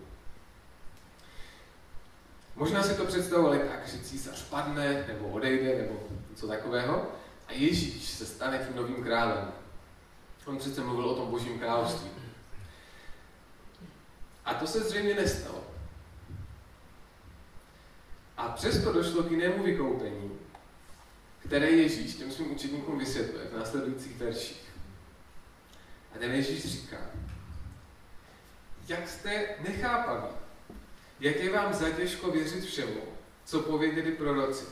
Možná 2.55 2.83
si 2.83 2.95
to 2.95 3.05
představovali 3.05 3.59
tak, 3.59 3.87
že 3.87 4.03
císař 4.03 4.43
padne, 4.49 5.05
nebo 5.07 5.27
odejde, 5.27 5.81
nebo 5.81 6.03
něco 6.29 6.47
takového, 6.47 7.07
a 7.47 7.53
Ježíš 7.53 8.09
se 8.09 8.25
stane 8.25 8.57
tím 8.67 8.75
novým 8.75 9.03
králem. 9.03 9.62
On 10.45 10.57
přece 10.57 10.81
mluvil 10.81 11.05
o 11.05 11.15
tom 11.15 11.31
božím 11.31 11.59
království. 11.59 12.09
A 14.45 14.53
to 14.53 14.67
se 14.67 14.79
zřejmě 14.79 15.15
nestalo. 15.15 15.63
A 18.37 18.49
přesto 18.49 18.93
došlo 18.93 19.23
k 19.23 19.31
jinému 19.31 19.63
vykoupení, 19.63 20.39
které 21.39 21.69
Ježíš 21.69 22.15
těm 22.15 22.31
svým 22.31 22.51
učedníkům 22.51 22.99
vysvětluje 22.99 23.45
v 23.45 23.57
následujících 23.57 24.17
verších. 24.17 24.69
A 26.15 26.19
ten 26.19 26.31
Ježíš 26.31 26.65
říká, 26.65 26.97
jak 28.87 29.09
jste 29.09 29.47
nechápaví, 29.59 30.33
jak 31.19 31.35
je 31.35 31.53
vám 31.53 31.73
zatěžko 31.73 32.31
věřit 32.31 32.65
všemu, 32.65 33.01
co 33.45 33.59
pověděli 33.59 34.11
proroci. 34.11 34.65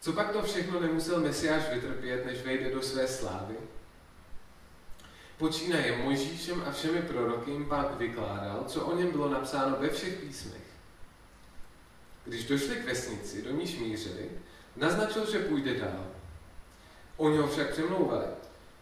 Co 0.00 0.12
pak 0.12 0.32
to 0.32 0.42
všechno 0.42 0.80
nemusel 0.80 1.20
Mesiáš 1.20 1.62
vytrpět, 1.72 2.26
než 2.26 2.42
vejde 2.42 2.70
do 2.70 2.82
své 2.82 3.08
slávy? 3.08 3.54
Počínaje 5.38 5.96
Mojžíšem 5.96 6.64
a 6.66 6.72
všemi 6.72 7.02
proroky 7.02 7.50
jim 7.50 7.64
pak 7.64 7.98
vykládal, 7.98 8.64
co 8.66 8.86
o 8.86 8.96
něm 8.96 9.10
bylo 9.10 9.28
napsáno 9.28 9.76
ve 9.80 9.88
všech 9.88 10.14
písmech. 10.14 10.62
Když 12.24 12.46
došli 12.46 12.76
k 12.76 12.84
vesnici, 12.84 13.42
do 13.42 13.50
níž 13.50 13.78
mířili, 13.78 14.30
naznačil, 14.76 15.30
že 15.30 15.38
půjde 15.38 15.74
dál. 15.74 16.06
Oni 17.16 17.38
ho 17.38 17.48
však 17.48 17.72
přemlouvali. 17.72 18.26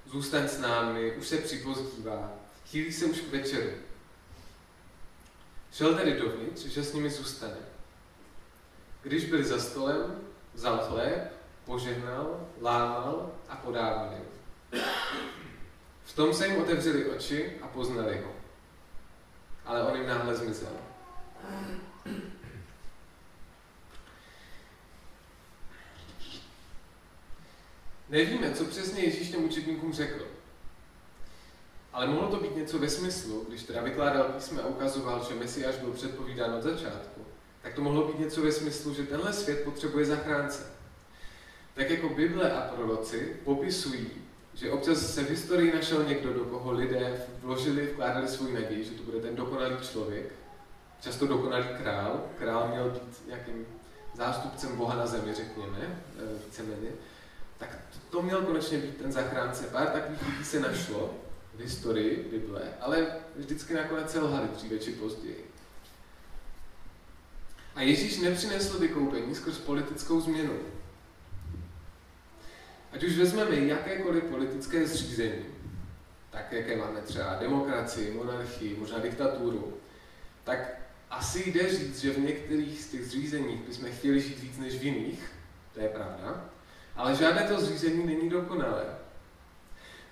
Zůstaň 0.06 0.48
s 0.48 0.58
námi, 0.58 1.12
už 1.16 1.26
se 1.26 1.38
připozdívá, 1.38 2.32
chýlí 2.66 2.92
se 2.92 3.04
už 3.04 3.20
k 3.20 3.32
večeru. 3.32 3.70
Šel 5.72 5.94
tedy 5.94 6.18
dovnitř, 6.18 6.64
že 6.64 6.84
s 6.84 6.92
nimi 6.92 7.10
zůstane. 7.10 7.56
Když 9.02 9.24
byli 9.24 9.44
za 9.44 9.58
stolem, 9.58 10.20
vzal 10.54 10.78
chléb, 10.78 11.32
požehnal, 11.64 12.48
lámal 12.60 13.32
a 13.48 13.56
podával 13.56 14.12
jim. 14.12 14.24
Tom 16.14 16.34
se 16.34 16.46
jim 16.46 16.62
otevřeli 16.62 17.04
oči 17.04 17.52
a 17.62 17.68
poznali 17.68 18.22
ho. 18.24 18.32
Ale 19.64 19.82
on 19.82 19.96
jim 19.96 20.06
náhle 20.06 20.36
zmizel. 20.36 20.72
Nevíme, 28.08 28.54
co 28.54 28.64
přesně 28.64 29.04
Ježíš 29.04 29.30
těm 29.30 29.44
učedníkům 29.44 29.92
řekl. 29.92 30.26
Ale 31.92 32.06
mohlo 32.06 32.28
to 32.28 32.40
být 32.40 32.56
něco 32.56 32.78
ve 32.78 32.88
smyslu, 32.88 33.44
když 33.48 33.62
teda 33.62 33.82
vykládal 33.82 34.24
písme 34.24 34.62
a 34.62 34.66
ukazoval, 34.66 35.26
že 35.28 35.34
Mesiáš 35.34 35.76
byl 35.76 35.90
předpovídán 35.90 36.54
od 36.54 36.62
začátku, 36.62 37.20
tak 37.62 37.74
to 37.74 37.82
mohlo 37.82 38.08
být 38.08 38.18
něco 38.18 38.42
ve 38.42 38.52
smyslu, 38.52 38.94
že 38.94 39.02
tenhle 39.02 39.32
svět 39.32 39.64
potřebuje 39.64 40.04
zachránce. 40.04 40.66
Tak 41.74 41.90
jako 41.90 42.08
Bible 42.08 42.52
a 42.52 42.60
proroci 42.60 43.36
popisují, 43.44 44.10
že 44.54 44.70
občas 44.70 45.14
se 45.14 45.24
v 45.24 45.30
historii 45.30 45.74
našel 45.74 46.04
někdo, 46.04 46.32
do 46.32 46.44
koho 46.44 46.72
lidé 46.72 47.26
vložili, 47.42 47.86
vkládali 47.86 48.28
svůj 48.28 48.52
naději, 48.52 48.84
že 48.84 48.90
to 48.90 49.02
bude 49.02 49.20
ten 49.20 49.36
dokonalý 49.36 49.76
člověk, 49.76 50.32
často 51.00 51.26
dokonalý 51.26 51.64
král. 51.82 52.24
Král 52.38 52.68
měl 52.68 52.90
být 52.90 53.26
nějakým 53.26 53.66
zástupcem 54.14 54.76
Boha 54.76 54.96
na 54.96 55.06
zemi, 55.06 55.34
řekněme, 55.34 55.78
eh, 55.80 56.44
víceméně. 56.44 56.88
Tak 57.58 57.78
to 58.10 58.22
měl 58.22 58.42
konečně 58.42 58.78
být 58.78 58.96
ten 58.96 59.12
zachránce. 59.12 59.66
Pár 59.66 59.86
takových 59.86 60.26
lidí 60.26 60.44
se 60.44 60.60
našlo 60.60 61.14
v 61.54 61.60
historii 61.60 62.28
Bible, 62.30 62.62
ale 62.80 63.06
vždycky 63.36 63.74
nakonec 63.74 64.10
selhali 64.10 64.48
dříve 64.48 64.78
či 64.78 64.92
později. 64.92 65.50
A 67.74 67.82
Ježíš 67.82 68.18
nepřinesl 68.18 68.78
vykoupení 68.78 69.34
skrz 69.34 69.58
politickou 69.58 70.20
změnu. 70.20 70.58
Ať 72.94 73.04
už 73.04 73.18
vezmeme 73.18 73.56
jakékoliv 73.56 74.24
politické 74.24 74.86
zřízení, 74.86 75.44
tak 76.30 76.52
jaké 76.52 76.76
máme 76.76 77.00
třeba 77.00 77.36
demokracii, 77.40 78.10
monarchii, 78.10 78.76
možná 78.78 78.98
diktaturu, 78.98 79.76
tak 80.44 80.58
asi 81.10 81.50
jde 81.50 81.70
říct, 81.70 82.00
že 82.00 82.12
v 82.12 82.18
některých 82.18 82.82
z 82.82 82.90
těch 82.90 83.06
zřízeních 83.06 83.60
bychom 83.60 83.92
chtěli 83.92 84.20
žít 84.20 84.38
víc 84.38 84.58
než 84.58 84.74
v 84.74 84.82
jiných, 84.82 85.32
to 85.74 85.80
je 85.80 85.88
pravda, 85.88 86.44
ale 86.96 87.16
žádné 87.16 87.42
to 87.42 87.60
zřízení 87.60 88.06
není 88.06 88.30
dokonalé. 88.30 88.84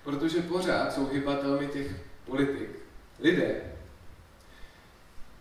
Protože 0.03 0.41
pořád 0.41 0.93
jsou 0.93 1.07
hybatelmi 1.07 1.67
těch 1.67 1.91
politik 2.25 2.69
lidé. 3.19 3.61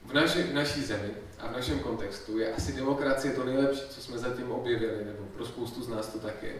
V, 0.04 0.12
naši, 0.12 0.42
v 0.42 0.54
naší 0.54 0.80
zemi 0.80 1.10
a 1.38 1.48
v 1.48 1.52
našem 1.52 1.78
kontextu 1.78 2.38
je 2.38 2.54
asi 2.54 2.72
demokracie 2.72 3.34
to 3.34 3.44
nejlepší, 3.44 3.82
co 3.88 4.00
jsme 4.00 4.18
zatím 4.18 4.52
objevili, 4.52 5.04
nebo 5.04 5.24
pro 5.24 5.46
spoustu 5.46 5.82
z 5.82 5.88
nás 5.88 6.08
to 6.08 6.18
tak 6.18 6.42
je. 6.42 6.54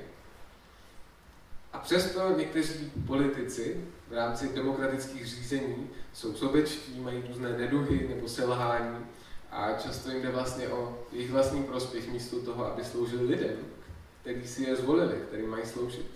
A 1.73 1.79
přesto 1.79 2.35
někteří 2.37 2.93
politici 3.07 3.85
v 4.09 4.13
rámci 4.13 4.49
demokratických 4.49 5.27
řízení 5.27 5.91
jsou 6.13 6.35
sobečtí, 6.35 7.01
mají 7.01 7.25
různé 7.29 7.59
neduhy 7.59 8.09
nebo 8.09 8.29
selhání 8.29 9.07
a 9.51 9.73
často 9.73 10.11
jim 10.11 10.23
jde 10.23 10.31
vlastně 10.31 10.69
o 10.69 11.07
jejich 11.13 11.31
vlastní 11.31 11.63
prospěch 11.63 12.13
místo 12.13 12.41
toho, 12.41 12.67
aby 12.67 12.85
sloužili 12.85 13.27
lidem, 13.27 13.57
kteří 14.21 14.49
si 14.49 14.63
je 14.63 14.77
zvolili, 14.77 15.19
který 15.29 15.47
mají 15.47 15.67
sloužit. 15.67 16.07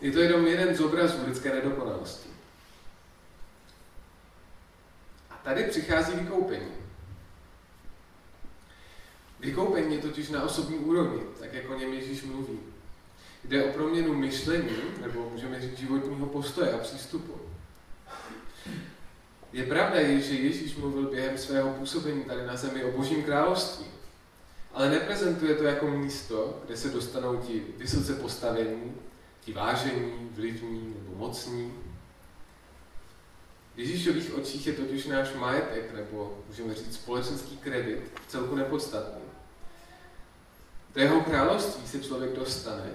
Je 0.00 0.12
to 0.12 0.20
jenom 0.20 0.46
jeden 0.46 0.76
z 0.76 0.80
obrazů 0.80 1.26
lidské 1.26 1.54
nedokonalosti. 1.54 2.28
A 5.30 5.34
tady 5.44 5.64
přichází 5.64 6.12
vykoupení. 6.12 6.72
Vykoupení 9.40 9.94
je 9.94 10.02
totiž 10.02 10.28
na 10.28 10.42
osobní 10.42 10.78
úrovni, 10.78 11.22
tak 11.40 11.52
jako 11.52 11.74
o 11.74 11.78
něm 11.78 11.92
Ježíš 11.92 12.22
mluví. 12.22 12.73
Jde 13.44 13.64
o 13.64 13.72
proměnu 13.72 14.14
myšlení, 14.14 14.76
nebo 15.00 15.30
můžeme 15.30 15.60
říct 15.60 15.78
životního 15.78 16.26
postoje 16.26 16.72
a 16.72 16.78
přístupu. 16.78 17.40
Je 19.52 19.66
pravda, 19.66 20.02
že 20.02 20.34
Ježíš 20.34 20.76
mluvil 20.76 21.10
během 21.10 21.38
svého 21.38 21.70
působení 21.70 22.24
tady 22.24 22.46
na 22.46 22.56
zemi 22.56 22.84
o 22.84 22.92
božím 22.92 23.22
království, 23.22 23.86
ale 24.72 24.90
neprezentuje 24.90 25.54
to 25.54 25.64
jako 25.64 25.86
místo, 25.86 26.62
kde 26.66 26.76
se 26.76 26.90
dostanou 26.90 27.36
ti 27.36 27.62
vysoce 27.76 28.14
postavení, 28.14 28.94
ti 29.40 29.52
vážení, 29.52 30.30
vlivní 30.32 30.94
nebo 30.98 31.16
mocní. 31.16 31.72
V 33.74 33.78
Ježíšových 33.78 34.34
očích 34.34 34.66
je 34.66 34.72
totiž 34.72 35.06
náš 35.06 35.34
majetek, 35.34 35.94
nebo 35.94 36.38
můžeme 36.48 36.74
říct 36.74 36.94
společenský 36.94 37.56
kredit, 37.56 38.12
v 38.26 38.30
celku 38.30 38.54
nepodstatný. 38.54 39.22
Do 40.94 41.00
jeho 41.00 41.20
království 41.20 41.86
se 41.86 42.00
člověk 42.00 42.32
dostane, 42.32 42.90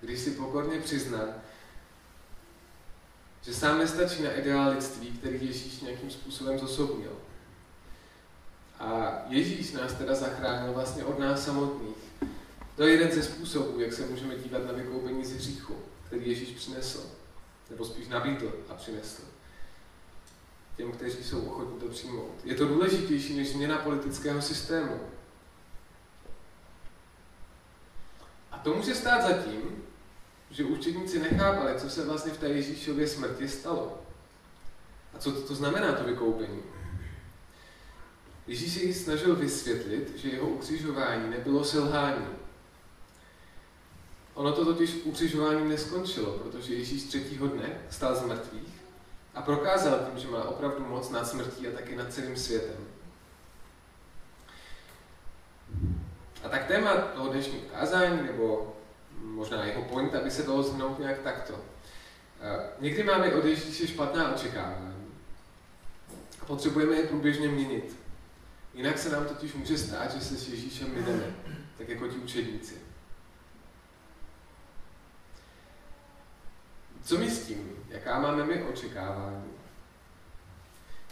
když 0.00 0.20
si 0.20 0.30
pokorně 0.30 0.80
přizná, 0.80 1.20
že 3.42 3.54
sám 3.54 3.78
nestačí 3.78 4.22
na 4.22 4.32
ideál 4.32 4.70
lidství, 4.70 5.10
který 5.10 5.46
Ježíš 5.46 5.80
nějakým 5.80 6.10
způsobem 6.10 6.58
zosobnil. 6.58 7.12
A 8.78 9.18
Ježíš 9.28 9.72
nás 9.72 9.92
teda 9.92 10.14
zachránil 10.14 10.72
vlastně 10.72 11.04
od 11.04 11.18
nás 11.18 11.44
samotných. 11.44 11.96
To 12.76 12.82
je 12.82 12.92
jeden 12.92 13.12
ze 13.12 13.22
způsobů, 13.22 13.80
jak 13.80 13.92
se 13.92 14.06
můžeme 14.06 14.36
dívat 14.36 14.66
na 14.66 14.72
vykoupení 14.72 15.24
z 15.24 15.32
hříchu, 15.32 15.76
který 16.06 16.28
Ježíš 16.28 16.50
přinesl, 16.50 17.10
nebo 17.70 17.84
spíš 17.84 18.08
nabídl 18.08 18.52
a 18.68 18.74
přinesl 18.74 19.22
těm, 20.80 20.92
kteří 20.92 21.24
jsou 21.24 21.40
ochotní 21.40 21.80
to 21.80 21.88
přijmout. 21.88 22.34
Je 22.44 22.54
to 22.54 22.66
důležitější 22.66 23.36
než 23.36 23.52
změna 23.52 23.78
politického 23.78 24.42
systému. 24.42 25.00
A 28.52 28.58
to 28.58 28.74
může 28.74 28.94
stát 28.94 29.22
zatím, 29.22 29.84
že 30.50 30.64
učedníci 30.64 31.18
nechápali, 31.18 31.80
co 31.80 31.90
se 31.90 32.04
vlastně 32.04 32.32
v 32.32 32.38
té 32.38 32.48
Ježíšově 32.48 33.08
smrti 33.08 33.48
stalo. 33.48 33.98
A 35.14 35.18
co 35.18 35.32
to, 35.32 35.40
to 35.40 35.54
znamená 35.54 35.92
to 35.92 36.04
vykoupení. 36.04 36.62
Ježíš 38.46 38.74
se 38.74 38.80
jí 38.80 38.94
snažil 38.94 39.36
vysvětlit, 39.36 40.18
že 40.18 40.28
jeho 40.28 40.48
ukřižování 40.48 41.30
nebylo 41.30 41.64
selhání. 41.64 42.26
Ono 44.34 44.52
to 44.52 44.64
totiž 44.64 44.94
ukřižování 45.04 45.68
neskončilo, 45.68 46.32
protože 46.32 46.74
Ježíš 46.74 47.02
třetího 47.02 47.46
dne 47.46 47.80
stál 47.90 48.16
z 48.16 48.22
mrtvých 48.22 48.74
a 49.34 49.42
prokázal 49.42 49.98
tím, 49.98 50.18
že 50.18 50.28
má 50.28 50.44
opravdu 50.44 50.84
moc 50.84 51.10
nad 51.10 51.28
smrtí 51.28 51.68
a 51.68 51.72
taky 51.72 51.96
nad 51.96 52.12
celým 52.12 52.36
světem. 52.36 52.86
A 56.44 56.48
tak 56.48 56.66
téma 56.66 56.94
toho 56.94 57.28
dnešního 57.28 57.62
kázání, 57.72 58.22
nebo 58.22 58.76
možná 59.20 59.64
jeho 59.64 59.82
point, 59.82 60.14
aby 60.14 60.30
se 60.30 60.42
dalo 60.42 60.62
zhrnout 60.62 60.98
nějak 60.98 61.18
takto. 61.18 61.60
Někdy 62.78 63.02
máme 63.02 63.34
od 63.34 63.44
Ježíše 63.44 63.86
špatná 63.86 64.34
očekávání 64.34 65.14
a 66.42 66.44
potřebujeme 66.44 66.96
je 66.96 67.06
průběžně 67.06 67.48
měnit. 67.48 67.96
Jinak 68.74 68.98
se 68.98 69.10
nám 69.10 69.26
totiž 69.26 69.52
může 69.54 69.78
stát, 69.78 70.14
že 70.14 70.20
se 70.20 70.36
s 70.36 70.48
Ježíšem 70.48 70.94
vydeme, 70.94 71.34
tak 71.78 71.88
jako 71.88 72.08
ti 72.08 72.16
učedníci. 72.16 72.74
Co 77.04 77.18
my 77.18 77.30
s 77.30 77.46
tím? 77.46 77.84
Jaká 77.88 78.20
máme 78.20 78.44
my 78.44 78.62
očekávání? 78.62 79.50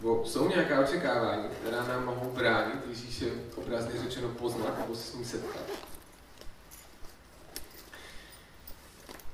Bo 0.01 0.25
jsou 0.25 0.49
nějaká 0.49 0.81
očekávání, 0.81 1.49
která 1.49 1.85
nám 1.85 2.05
mohou 2.05 2.33
bránit 2.33 2.87
Ježíše 2.89 3.31
obrazně 3.57 4.01
řečeno 4.01 4.29
poznat 4.29 4.79
nebo 4.79 4.95
se 4.95 5.11
s 5.11 5.15
ním 5.15 5.25
setkat. 5.25 5.65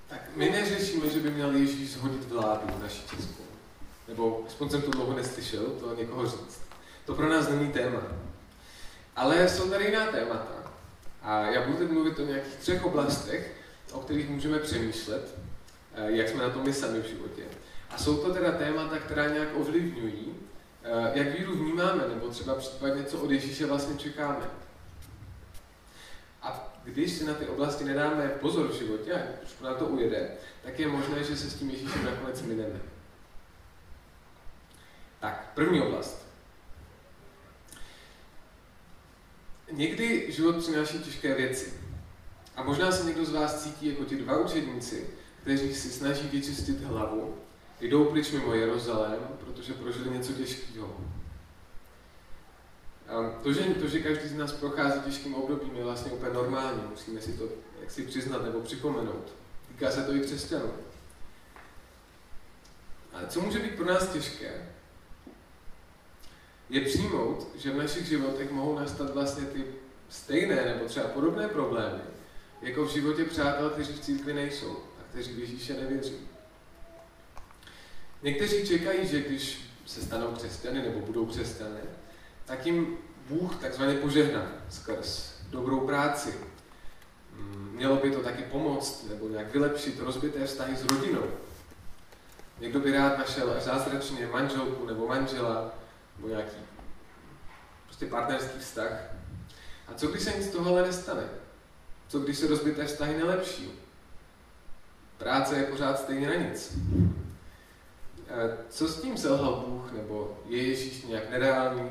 Tak 0.08 0.23
my 0.34 0.50
neřešíme, 0.50 1.10
že 1.10 1.20
by 1.20 1.30
měl 1.30 1.56
Ježíš 1.56 1.92
zhodit 1.92 2.28
vládu 2.28 2.66
naší 2.82 3.02
českou. 3.02 3.44
Nebo 4.08 4.44
aspoň 4.46 4.68
jsem 4.70 4.82
to 4.82 4.90
dlouho 4.90 5.16
neslyšel, 5.16 5.64
to 5.64 5.94
někoho 5.94 6.26
říct. 6.26 6.60
To 7.06 7.14
pro 7.14 7.28
nás 7.28 7.48
není 7.48 7.72
téma. 7.72 8.02
Ale 9.16 9.48
jsou 9.48 9.70
tady 9.70 9.84
jiná 9.84 10.06
témata. 10.06 10.72
A 11.22 11.40
já 11.40 11.62
budu 11.62 11.78
teď 11.78 11.90
mluvit 11.90 12.18
o 12.18 12.22
nějakých 12.22 12.54
třech 12.54 12.84
oblastech, 12.84 13.52
o 13.92 14.00
kterých 14.00 14.28
můžeme 14.28 14.58
přemýšlet 14.58 15.38
eh, 15.94 16.12
jak 16.12 16.28
jsme 16.28 16.42
na 16.42 16.50
tom 16.50 16.64
my 16.64 16.72
sami 16.72 17.00
v 17.00 17.06
životě. 17.06 17.42
A 17.90 17.98
jsou 17.98 18.16
to 18.16 18.34
teda 18.34 18.52
témata, 18.52 18.98
která 18.98 19.28
nějak 19.28 19.48
ovlivňují, 19.54 20.34
eh, 20.82 21.10
jak 21.14 21.38
víru 21.38 21.52
vnímáme, 21.52 22.08
nebo 22.08 22.28
třeba 22.28 22.54
případně, 22.54 23.04
co 23.04 23.18
od 23.18 23.30
Ježíše 23.30 23.66
vlastně 23.66 23.96
čekáme. 23.96 24.50
A 26.42 26.73
když 26.84 27.12
si 27.12 27.24
na 27.24 27.34
ty 27.34 27.46
oblasti 27.46 27.84
nedáme 27.84 28.28
pozor 28.28 28.68
v 28.68 28.78
životě, 28.78 29.12
a 29.12 29.36
trošku 29.40 29.64
na 29.64 29.74
to 29.74 29.86
ujede, 29.86 30.28
tak 30.62 30.78
je 30.78 30.88
možné, 30.88 31.24
že 31.24 31.36
se 31.36 31.50
s 31.50 31.54
tím 31.54 31.70
Ježíšem 31.70 32.04
nakonec 32.04 32.42
mineme. 32.42 32.80
Tak, 35.20 35.50
první 35.54 35.80
oblast. 35.80 36.26
Někdy 39.72 40.32
život 40.32 40.56
přináší 40.56 40.98
těžké 40.98 41.34
věci. 41.34 41.72
A 42.56 42.62
možná 42.62 42.92
se 42.92 43.06
někdo 43.06 43.24
z 43.24 43.32
vás 43.32 43.62
cítí 43.62 43.86
jako 43.86 44.04
ti 44.04 44.16
dva 44.16 44.38
učedníci, 44.38 45.06
kteří 45.42 45.74
si 45.74 45.90
snaží 45.90 46.28
vyčistit 46.28 46.80
hlavu, 46.80 47.38
jdou 47.80 48.04
pryč 48.04 48.30
mimo 48.30 48.54
Jeruzalém, 48.54 49.20
protože 49.40 49.72
prožili 49.72 50.10
něco 50.10 50.32
těžkého. 50.32 50.96
To, 53.42 53.52
že, 53.52 53.60
to, 53.60 53.88
že 53.88 54.00
každý 54.00 54.28
z 54.28 54.36
nás 54.36 54.52
prochází 54.52 55.00
těžkým 55.00 55.34
obdobím, 55.34 55.76
je 55.76 55.84
vlastně 55.84 56.12
úplně 56.12 56.32
normální. 56.32 56.82
Musíme 56.90 57.20
si 57.20 57.32
to 57.32 57.48
jaksi 57.80 58.02
přiznat 58.02 58.44
nebo 58.44 58.60
připomenout. 58.60 59.32
Týká 59.68 59.90
se 59.90 60.02
to 60.02 60.14
i 60.14 60.20
křesťanů. 60.20 60.72
Ale 63.12 63.26
co 63.26 63.40
může 63.40 63.58
být 63.58 63.74
pro 63.74 63.84
nás 63.84 64.08
těžké, 64.08 64.68
je 66.70 66.80
přijmout, 66.80 67.48
že 67.56 67.70
v 67.70 67.76
našich 67.76 68.06
životech 68.06 68.50
mohou 68.50 68.78
nastat 68.78 69.14
vlastně 69.14 69.46
ty 69.46 69.64
stejné 70.08 70.64
nebo 70.64 70.84
třeba 70.84 71.06
podobné 71.06 71.48
problémy, 71.48 72.00
jako 72.62 72.84
v 72.84 72.92
životě 72.92 73.24
přátel, 73.24 73.70
kteří 73.70 73.92
v 73.92 74.00
církvi 74.00 74.32
nejsou 74.32 74.72
a 75.00 75.02
kteří 75.10 75.32
v 75.32 75.38
Ježíše 75.38 75.74
nevěří. 75.74 76.16
Někteří 78.22 78.66
čekají, 78.66 79.06
že 79.08 79.20
když 79.20 79.60
se 79.86 80.02
stanou 80.02 80.32
křesťany 80.32 80.82
nebo 80.82 81.00
budou 81.00 81.26
křesťany, 81.26 81.80
tak 82.44 82.66
jim 82.66 82.98
Bůh 83.28 83.56
takzvaně 83.56 83.94
požehná 83.94 84.46
skrz 84.70 85.34
dobrou 85.50 85.86
práci. 85.86 86.34
Mm, 87.36 87.72
mělo 87.74 87.96
by 87.96 88.10
to 88.10 88.22
taky 88.22 88.42
pomoct 88.42 89.08
nebo 89.08 89.28
nějak 89.28 89.52
vylepšit 89.52 90.00
rozbité 90.00 90.46
vztahy 90.46 90.76
s 90.76 90.84
rodinou. 90.84 91.24
Někdo 92.60 92.80
by 92.80 92.92
rád 92.92 93.18
našel 93.18 93.60
zázračně 93.60 94.26
manželku 94.26 94.86
nebo 94.86 95.06
manžela, 95.06 95.74
nebo 96.16 96.28
nějaký 96.28 96.56
prostě 97.84 98.06
partnerský 98.06 98.58
vztah. 98.58 98.92
A 99.88 99.94
co 99.94 100.06
když 100.06 100.22
se 100.22 100.38
nic 100.38 100.50
tohle 100.50 100.82
nestane? 100.82 101.22
Co 102.08 102.18
když 102.18 102.38
se 102.38 102.46
rozbité 102.46 102.84
vztahy 102.84 103.18
nelepší? 103.18 103.72
Práce 105.18 105.56
je 105.56 105.64
pořád 105.64 105.98
stejně 105.98 106.28
na 106.28 106.34
nic. 106.34 106.78
E, 108.28 108.56
co 108.70 108.88
s 108.88 109.02
tím 109.02 109.16
selhal 109.16 109.64
Bůh, 109.66 109.92
nebo 109.92 110.38
je 110.46 110.62
Ježíš 110.62 111.02
nějak 111.04 111.30
nereálný? 111.30 111.90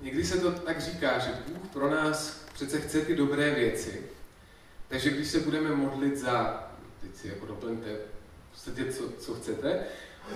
Někdy 0.00 0.24
se 0.24 0.40
to 0.40 0.52
tak 0.52 0.80
říká, 0.80 1.18
že 1.18 1.30
Bůh 1.48 1.72
pro 1.72 1.90
nás 1.90 2.44
přece 2.52 2.80
chce 2.80 3.00
ty 3.00 3.16
dobré 3.16 3.54
věci. 3.54 4.02
Takže 4.88 5.10
když 5.10 5.28
se 5.28 5.40
budeme 5.40 5.70
modlit 5.70 6.16
za, 6.16 6.64
teď 7.00 7.16
si 7.16 7.28
jako 7.28 7.46
doplňte 7.46 7.96
v 8.52 8.92
co, 8.96 9.12
co 9.18 9.34
chcete, 9.34 9.84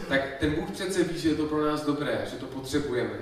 tak 0.08 0.20
ten 0.40 0.54
Bůh 0.54 0.70
přece 0.70 1.04
ví, 1.04 1.18
že 1.18 1.28
je 1.28 1.34
to 1.34 1.46
pro 1.46 1.66
nás 1.66 1.86
dobré, 1.86 2.26
že 2.30 2.36
to 2.36 2.46
potřebujeme. 2.46 3.18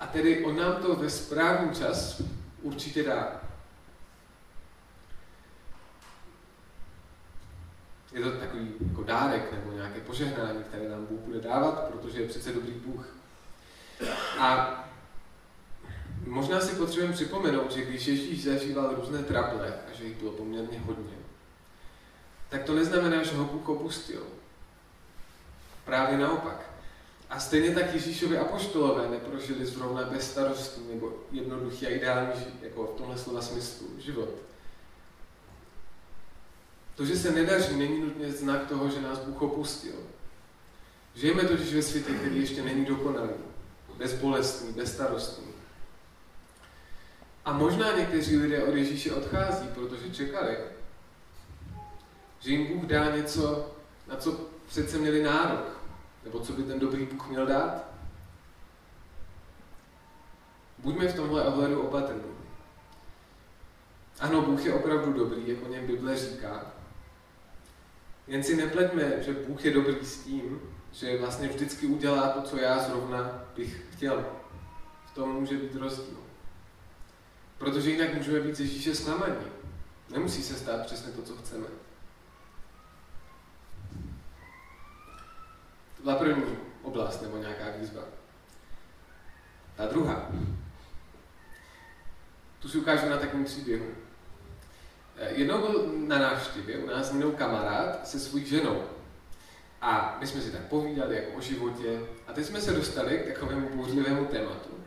A 0.00 0.06
tedy 0.06 0.44
on 0.44 0.56
nám 0.56 0.76
to 0.76 0.96
ve 0.96 1.10
správný 1.10 1.74
čas 1.74 2.22
určitě 2.62 3.02
dá. 3.02 3.40
Je 8.12 8.22
to 8.22 8.30
takový 8.30 8.74
jako 8.88 9.02
dárek 9.02 9.52
nebo 9.52 9.72
nějaké 9.72 10.00
požehnání, 10.00 10.64
které 10.64 10.88
nám 10.88 11.06
Bůh 11.06 11.20
bude 11.20 11.40
dávat, 11.40 11.84
protože 11.84 12.20
je 12.20 12.28
přece 12.28 12.52
dobrý 12.52 12.72
Bůh. 12.72 13.06
A 14.38 14.83
možná 16.26 16.60
si 16.60 16.74
potřebujeme 16.74 17.14
připomenout, 17.14 17.72
že 17.72 17.84
když 17.84 18.06
Ježíš 18.06 18.44
zažíval 18.44 18.94
různé 18.94 19.22
trable 19.22 19.74
a 19.92 19.96
že 19.96 20.04
jich 20.04 20.16
bylo 20.16 20.32
poměrně 20.32 20.78
hodně, 20.78 21.14
tak 22.48 22.62
to 22.62 22.74
neznamená, 22.74 23.22
že 23.22 23.36
ho 23.36 23.44
Bůh 23.44 23.68
opustil. 23.68 24.22
Právě 25.84 26.18
naopak. 26.18 26.70
A 27.30 27.40
stejně 27.40 27.74
tak 27.74 27.94
Ježíšovi 27.94 28.38
apoštolové 28.38 29.08
neprožili 29.08 29.66
zrovna 29.66 30.02
bez 30.02 30.30
starostí 30.30 30.80
nebo 30.92 31.12
jednoduchý 31.32 31.86
a 31.86 31.90
ideální, 31.90 32.44
jako 32.62 32.84
v 32.84 32.98
tomhle 32.98 33.18
slova 33.18 33.42
smyslu, 33.42 33.86
život. 33.98 34.28
To, 36.94 37.04
že 37.04 37.16
se 37.16 37.30
nedaří, 37.30 37.76
není 37.76 38.00
nutně 38.00 38.32
znak 38.32 38.66
toho, 38.66 38.88
že 38.88 39.00
nás 39.00 39.18
Bůh 39.18 39.42
opustil. 39.42 39.94
Žijeme 41.14 41.42
totiž 41.42 41.74
ve 41.74 41.82
světě, 41.82 42.12
který 42.12 42.40
ještě 42.40 42.62
není 42.62 42.84
dokonalý, 42.84 43.34
bezbolestný, 43.96 44.72
bezstarostný. 44.72 45.53
A 47.44 47.52
možná 47.52 47.96
někteří 47.96 48.36
lidé 48.36 48.64
od 48.64 48.74
Ježíše 48.74 49.12
odchází, 49.12 49.68
protože 49.68 50.10
čekali, 50.10 50.56
že 52.40 52.50
jim 52.50 52.66
Bůh 52.66 52.84
dá 52.84 53.16
něco, 53.16 53.72
na 54.08 54.16
co 54.16 54.40
přece 54.66 54.98
měli 54.98 55.22
nárok, 55.22 55.80
nebo 56.24 56.40
co 56.40 56.52
by 56.52 56.62
ten 56.62 56.78
dobrý 56.78 57.06
Bůh 57.06 57.28
měl 57.28 57.46
dát? 57.46 57.84
Buďme 60.78 61.08
v 61.08 61.16
tomhle 61.16 61.44
ohledu 61.44 61.82
opatrní. 61.82 62.34
Ano, 64.20 64.42
Bůh 64.42 64.64
je 64.64 64.74
opravdu 64.74 65.12
dobrý, 65.12 65.48
jako 65.48 65.68
něm 65.68 65.86
Bible 65.86 66.16
říká. 66.16 66.66
Jen 68.26 68.42
si 68.42 68.56
nepleťme, 68.56 69.22
že 69.22 69.32
Bůh 69.32 69.64
je 69.64 69.70
dobrý 69.74 70.04
s 70.04 70.24
tím, 70.24 70.60
že 70.92 71.18
vlastně 71.18 71.48
vždycky 71.48 71.86
udělá 71.86 72.28
to, 72.28 72.42
co 72.42 72.56
já 72.56 72.78
zrovna 72.78 73.44
bych 73.56 73.84
chtěl. 73.92 74.26
V 75.06 75.14
tom 75.14 75.32
může 75.32 75.56
být 75.56 75.74
rozdíl. 75.74 76.23
Protože 77.64 77.90
jinak 77.90 78.14
můžeme 78.14 78.40
být 78.40 78.60
Ježíše 78.60 78.94
zklamaní. 78.94 79.46
Nemusí 80.10 80.42
se 80.42 80.54
stát 80.54 80.86
přesně 80.86 81.12
to, 81.12 81.22
co 81.22 81.36
chceme. 81.36 81.66
To 85.96 86.02
byla 86.02 86.16
první 86.16 86.58
oblast 86.82 87.22
nebo 87.22 87.36
nějaká 87.36 87.64
výzva. 87.80 88.02
Ta 89.76 89.86
druhá. 89.86 90.28
Tu 92.58 92.68
si 92.68 92.78
ukážu 92.78 93.08
na 93.08 93.18
takovém 93.18 93.44
příběhu. 93.44 93.86
Eh, 95.16 95.34
jednou 95.34 95.60
byl 95.60 95.92
na 96.06 96.18
návštěvě 96.18 96.78
u 96.78 96.86
nás 96.86 97.12
jinou 97.12 97.32
kamarád 97.32 98.08
se 98.08 98.20
svou 98.20 98.38
ženou. 98.38 98.84
A 99.80 100.16
my 100.20 100.26
jsme 100.26 100.40
si 100.40 100.52
tak 100.52 100.62
povídali 100.62 101.16
jako 101.16 101.38
o 101.38 101.40
životě. 101.40 102.00
A 102.26 102.32
teď 102.32 102.46
jsme 102.46 102.60
se 102.60 102.72
dostali 102.72 103.18
k 103.18 103.32
takovému 103.32 103.68
bouřlivému 103.76 104.24
tématu. 104.24 104.83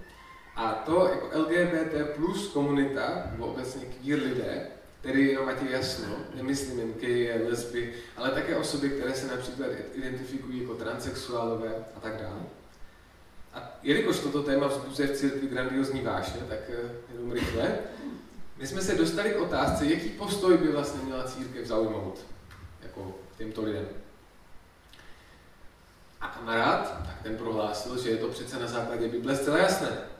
A 0.57 0.73
to 0.73 1.09
jako 1.09 1.39
LGBT 1.39 2.15
plus 2.15 2.47
komunita, 2.47 3.23
nebo 3.31 3.45
obecně 3.45 3.85
queer 3.85 4.19
lidé, 4.19 4.67
tedy 5.01 5.27
jenom 5.27 5.49
ať 5.49 5.61
jasno, 5.61 6.07
nemyslím 6.35 6.79
jen 6.79 6.93
geje, 6.93 7.47
lesby, 7.49 7.93
ale 8.17 8.29
také 8.29 8.55
osoby, 8.55 8.89
které 8.89 9.13
se 9.13 9.27
například 9.27 9.67
identifikují 9.93 10.61
jako 10.61 10.73
transexuálové 10.73 11.85
a 11.95 11.99
tak 11.99 12.13
dále. 12.17 12.41
A 13.53 13.71
jelikož 13.83 14.19
toto 14.19 14.43
téma 14.43 14.67
vzbuzuje 14.67 15.07
v 15.07 15.17
církvi 15.17 15.47
grandiozní 15.47 16.01
vášně, 16.01 16.41
tak 16.49 16.59
eh, 16.69 17.13
jenom 17.13 17.31
rychle, 17.31 17.77
my 18.57 18.67
jsme 18.67 18.81
se 18.81 18.95
dostali 18.95 19.29
k 19.29 19.41
otázce, 19.41 19.85
jaký 19.85 20.09
postoj 20.09 20.57
by 20.57 20.67
vlastně 20.67 21.01
měla 21.03 21.23
církev 21.23 21.67
zaujmout 21.67 22.19
jako 22.83 23.15
těmto 23.37 23.63
lidem. 23.63 23.87
A 26.21 26.27
kamarád, 26.27 27.05
tak 27.05 27.21
ten 27.23 27.37
prohlásil, 27.37 28.01
že 28.03 28.09
je 28.09 28.17
to 28.17 28.27
přece 28.27 28.59
na 28.59 28.67
základě 28.67 29.07
Bible 29.07 29.35
zcela 29.35 29.57
jasné. 29.57 30.16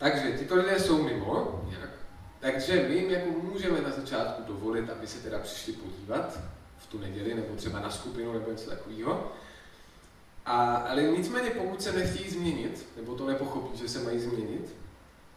Takže 0.00 0.38
tyto 0.38 0.54
lidé 0.54 0.80
jsou 0.80 1.02
mimo, 1.02 1.62
nějak. 1.68 1.90
Takže 2.40 2.86
my 2.88 2.94
jim 2.94 3.10
jako 3.10 3.30
můžeme 3.30 3.80
na 3.80 3.90
začátku 3.90 4.42
dovolit, 4.42 4.90
aby 4.90 5.06
se 5.06 5.18
teda 5.18 5.38
přišli 5.38 5.72
podívat 5.72 6.38
v 6.78 6.86
tu 6.86 6.98
neděli, 6.98 7.34
nebo 7.34 7.56
třeba 7.56 7.80
na 7.80 7.90
skupinu, 7.90 8.32
nebo 8.32 8.50
něco 8.50 8.70
takového. 8.70 9.32
A, 10.46 10.74
ale 10.74 11.02
nicméně, 11.02 11.50
pokud 11.50 11.82
se 11.82 11.92
nechtějí 11.92 12.30
změnit, 12.30 12.86
nebo 12.96 13.14
to 13.14 13.26
nepochopí, 13.26 13.78
že 13.78 13.88
se 13.88 13.98
mají 13.98 14.18
změnit, 14.20 14.76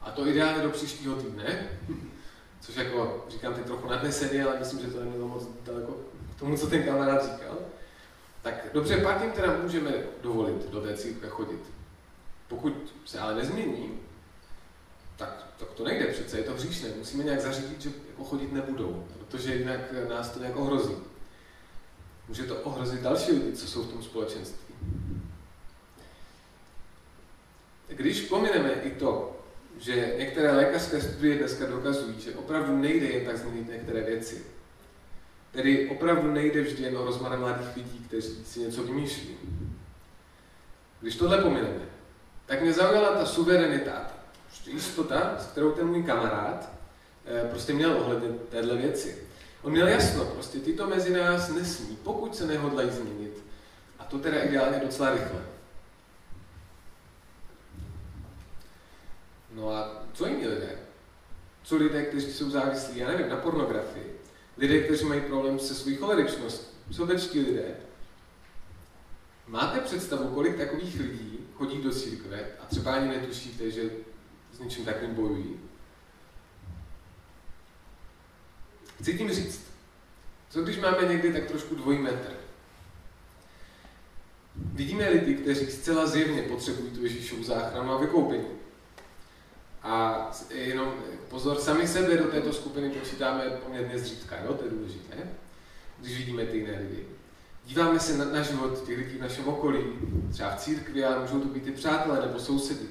a 0.01 0.11
to 0.11 0.27
ideálně 0.27 0.63
do 0.63 0.69
příštího 0.69 1.15
týdne, 1.15 1.69
což 2.61 2.75
jako 2.75 3.25
říkám 3.29 3.53
teď 3.53 3.65
trochu 3.65 3.87
nadnesený, 3.87 4.41
ale 4.41 4.59
myslím, 4.59 4.79
že 4.79 4.87
to 4.87 4.99
nemělo 4.99 5.27
moc 5.27 5.47
daleko 5.63 5.97
k 6.35 6.39
tomu, 6.39 6.57
co 6.57 6.67
ten 6.67 6.83
kamarád 6.83 7.23
říkal, 7.23 7.57
tak 8.41 8.67
dobře, 8.73 8.97
pak 8.97 9.21
jim 9.21 9.31
teda 9.31 9.57
můžeme 9.63 9.91
dovolit 10.21 10.69
do 10.69 10.81
té 10.81 10.97
církve 10.97 11.29
chodit. 11.29 11.61
Pokud 12.47 12.93
se 13.05 13.19
ale 13.19 13.35
nezmění, 13.35 14.02
tak, 15.17 15.47
tak 15.59 15.69
to 15.69 15.83
nejde 15.83 16.05
přece, 16.05 16.37
je 16.37 16.43
to 16.43 16.53
hříšné. 16.53 16.89
Musíme 16.97 17.23
nějak 17.23 17.41
zařídit, 17.41 17.81
že 17.81 17.91
jako 18.09 18.23
chodit 18.23 18.53
nebudou, 18.53 19.07
protože 19.17 19.55
jinak 19.55 19.79
nás 20.09 20.29
to 20.29 20.39
nějak 20.39 20.55
ohrozí. 20.55 20.95
Může 22.27 22.43
to 22.43 22.55
ohrozit 22.55 23.01
další 23.01 23.31
lidi, 23.31 23.57
co 23.57 23.67
jsou 23.67 23.83
v 23.83 23.91
tom 23.91 24.03
společenství. 24.03 24.75
Když 27.87 28.21
pomineme 28.21 28.71
i 28.71 28.91
to, 28.91 29.39
že 29.79 30.15
některé 30.17 30.51
lékařské 30.51 31.01
studie 31.01 31.37
dneska 31.37 31.65
dokazují, 31.65 32.21
že 32.21 32.35
opravdu 32.35 32.77
nejde 32.77 33.05
jen 33.05 33.25
tak 33.25 33.37
změnit 33.37 33.69
některé 33.69 34.01
věci, 34.01 34.43
Tedy 35.53 35.89
opravdu 35.89 36.31
nejde 36.31 36.61
vždy 36.61 36.83
jen 36.83 36.97
o 36.97 37.05
rozmar 37.05 37.39
mladých 37.39 37.75
lidí, 37.75 38.05
kteří 38.07 38.45
si 38.45 38.59
něco 38.59 38.83
vymýšlí. 38.83 39.37
Když 41.01 41.15
tohle 41.15 41.41
pomineme, 41.41 41.85
tak 42.45 42.61
mě 42.61 42.73
zaujala 42.73 43.17
ta 43.17 43.25
suverenita, 43.25 44.12
jistota, 44.65 45.37
s 45.39 45.45
kterou 45.45 45.71
ten 45.71 45.87
můj 45.87 46.03
kamarád 46.03 46.69
eh, 47.25 47.47
prostě 47.49 47.73
měl 47.73 47.91
ohledně 47.91 48.29
téhle 48.29 48.77
věci. 48.77 49.17
On 49.61 49.71
měl 49.71 49.87
jasno, 49.87 50.25
prostě 50.25 50.59
tyto 50.59 50.87
mezi 50.87 51.13
nás 51.13 51.49
nesmí, 51.49 51.97
pokud 52.03 52.35
se 52.35 52.47
nehodlají 52.47 52.89
změnit. 52.89 53.43
A 53.99 54.03
to 54.03 54.19
teda 54.19 54.41
ideálně 54.41 54.79
docela 54.79 55.09
rychle. 55.09 55.41
No 59.51 59.69
a 59.69 60.03
co 60.13 60.27
jiní 60.27 60.47
lidé? 60.47 60.79
Co 61.63 61.75
lidé, 61.75 62.03
kteří 62.03 62.33
jsou 62.33 62.49
závislí, 62.49 62.97
já 62.97 63.07
nevím, 63.07 63.29
na 63.29 63.37
pornografii? 63.37 64.21
Lidé, 64.57 64.79
kteří 64.79 65.05
mají 65.05 65.21
problém 65.21 65.59
se 65.59 65.75
svou 65.75 65.95
choleričností? 65.95 66.77
Sobečtí 66.91 67.39
lidé? 67.39 67.75
Máte 69.47 69.79
představu, 69.79 70.27
kolik 70.27 70.57
takových 70.57 70.99
lidí 70.99 71.33
chodí 71.53 71.81
do 71.81 71.91
církve 71.91 72.45
a 72.59 72.65
třeba 72.65 72.93
ani 72.93 73.07
netušíte, 73.07 73.71
že 73.71 73.89
s 74.53 74.59
něčím 74.59 74.85
takovým 74.85 75.15
bojují? 75.15 75.59
Chci 79.01 79.17
tím 79.17 79.31
říct, 79.31 79.71
co 80.49 80.61
když 80.61 80.79
máme 80.79 81.07
někdy 81.07 81.33
tak 81.33 81.45
trošku 81.45 81.75
dvojí 81.75 81.99
metr? 81.99 82.33
Vidíme 84.55 85.09
lidi, 85.09 85.35
kteří 85.35 85.65
zcela 85.65 86.07
zjevně 86.07 86.41
potřebují 86.41 86.91
tu 86.91 87.03
Ježíšovu 87.03 87.43
záchranu 87.43 87.91
a 87.91 87.97
vykoupení. 87.97 88.47
A 89.83 90.31
jenom 90.49 90.93
pozor, 91.29 91.59
sami 91.59 91.87
sebe 91.87 92.17
do 92.17 92.23
této 92.23 92.53
skupiny 92.53 92.89
počítáme 92.89 93.43
poměrně 93.43 93.99
zřídka, 93.99 94.35
jo? 94.45 94.53
to 94.53 94.65
je 94.65 94.71
důležité, 94.71 95.15
když 95.99 96.17
vidíme 96.17 96.45
ty 96.45 96.57
jiné 96.57 96.79
lidi. 96.79 97.05
Díváme 97.65 97.99
se 97.99 98.17
na, 98.17 98.25
na 98.25 98.41
život 98.41 98.85
těch 98.85 98.97
lidí 98.97 99.17
v 99.17 99.21
našem 99.21 99.47
okolí, 99.47 99.83
třeba 100.31 100.55
v 100.55 100.59
církvi, 100.59 101.05
ale 101.05 101.19
můžou 101.19 101.39
to 101.39 101.47
být 101.47 101.67
i 101.67 101.71
přátelé 101.71 102.21
nebo 102.21 102.39
sousedy. 102.39 102.85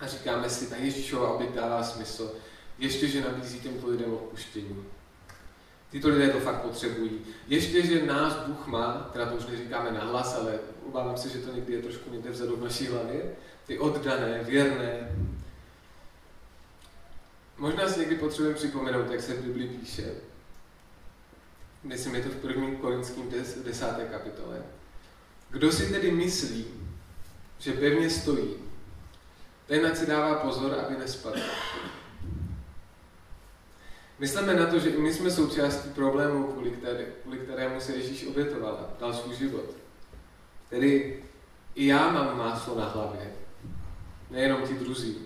A 0.00 0.06
říkáme 0.06 0.50
si, 0.50 0.66
ta 0.66 0.76
Ježíšova 0.76 1.32
oběť 1.32 1.50
dává 1.50 1.82
smysl, 1.82 2.32
ještě, 2.78 3.08
že 3.08 3.24
nabízí 3.24 3.60
těmto 3.60 3.88
lidem 3.88 4.12
odpuštění. 4.12 4.84
Tyto 5.90 6.08
lidé 6.08 6.28
to 6.28 6.40
fakt 6.40 6.62
potřebují. 6.62 7.20
Ještě, 7.48 7.86
že 7.86 8.06
nás 8.06 8.36
Bůh 8.46 8.66
má, 8.66 9.10
teda 9.12 9.26
to 9.26 9.36
už 9.36 9.46
neříkáme 9.46 9.90
nahlas, 9.90 10.34
ale 10.34 10.58
obávám 10.86 11.16
se, 11.16 11.28
že 11.28 11.38
to 11.38 11.54
někdy 11.54 11.72
je 11.72 11.82
trošku 11.82 12.10
někde 12.10 12.30
vzadu 12.30 12.56
v 12.56 12.64
naší 12.64 12.86
hlavě, 12.86 13.22
ty 13.66 13.78
oddané, 13.78 14.44
věrné. 14.44 15.16
Možná 17.58 17.88
si 17.88 18.00
někdy 18.00 18.16
potřebujeme 18.16 18.56
připomenout, 18.56 19.10
jak 19.10 19.20
se 19.20 19.34
v 19.34 19.44
Biblii 19.44 19.68
píše. 19.68 20.14
Myslím, 21.82 22.14
je 22.14 22.22
to 22.22 22.28
v 22.28 22.36
prvním 22.36 22.76
korinským 22.76 23.30
des, 23.30 23.54
desáté 23.54 24.04
kapitole. 24.04 24.62
Kdo 25.50 25.72
si 25.72 25.92
tedy 25.92 26.10
myslí, 26.10 26.66
že 27.58 27.72
pevně 27.72 28.10
stojí, 28.10 28.54
ten 29.66 29.86
ať 29.86 29.96
si 29.96 30.06
dává 30.06 30.34
pozor, 30.34 30.74
aby 30.74 30.96
nespadl. 30.98 31.40
Myslíme 34.18 34.54
na 34.54 34.66
to, 34.66 34.78
že 34.78 34.90
i 34.90 35.00
my 35.00 35.14
jsme 35.14 35.30
součástí 35.30 35.88
problému, 35.88 36.44
kvůli, 36.44 36.70
které, 36.70 37.04
kvůli 37.22 37.38
kterému 37.38 37.80
se 37.80 37.96
Ježíš 37.96 38.26
obětoval 38.26 38.72
a 38.72 39.00
dal 39.00 39.14
svůj 39.14 39.36
život. 39.36 39.64
Tedy 40.70 41.22
i 41.74 41.86
já 41.86 42.12
mám 42.12 42.38
máslo 42.38 42.78
na 42.78 42.88
hlavě, 42.88 43.32
nejenom 44.30 44.62
ti 44.62 44.74
druzí. 44.74 45.18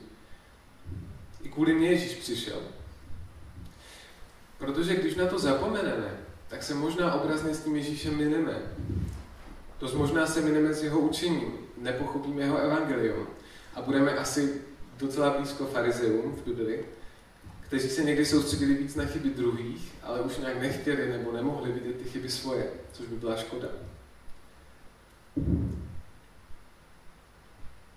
I 1.42 1.48
kvůli 1.48 1.74
mě 1.74 1.90
Ježíš 1.90 2.14
přišel. 2.14 2.60
Protože 4.58 4.96
když 4.96 5.14
na 5.14 5.26
to 5.26 5.38
zapomeneme, 5.38 6.20
tak 6.48 6.62
se 6.62 6.74
možná 6.74 7.14
obrazně 7.14 7.54
s 7.54 7.64
tím 7.64 7.76
Ježíšem 7.76 8.16
mineme. 8.16 8.62
To 9.78 9.98
možná 9.98 10.26
se 10.26 10.40
mineme 10.40 10.74
s 10.74 10.82
jeho 10.82 11.00
učením, 11.00 11.52
nepochopíme 11.76 12.42
jeho 12.42 12.58
evangelium 12.58 13.26
a 13.78 13.82
budeme 13.82 14.16
asi 14.16 14.60
docela 14.98 15.30
blízko 15.30 15.66
farizeum 15.66 16.36
v 16.36 16.44
Bibli, 16.44 16.84
kteří 17.60 17.88
se 17.88 18.04
někdy 18.04 18.26
soustředili 18.26 18.74
víc 18.74 18.94
na 18.94 19.04
chyby 19.04 19.30
druhých, 19.30 19.94
ale 20.02 20.20
už 20.20 20.38
nějak 20.38 20.60
nechtěli 20.60 21.08
nebo 21.08 21.32
nemohli 21.32 21.72
vidět 21.72 21.96
ty 21.96 22.04
chyby 22.04 22.28
svoje, 22.30 22.70
což 22.92 23.06
by 23.06 23.16
byla 23.16 23.36
škoda. 23.36 23.68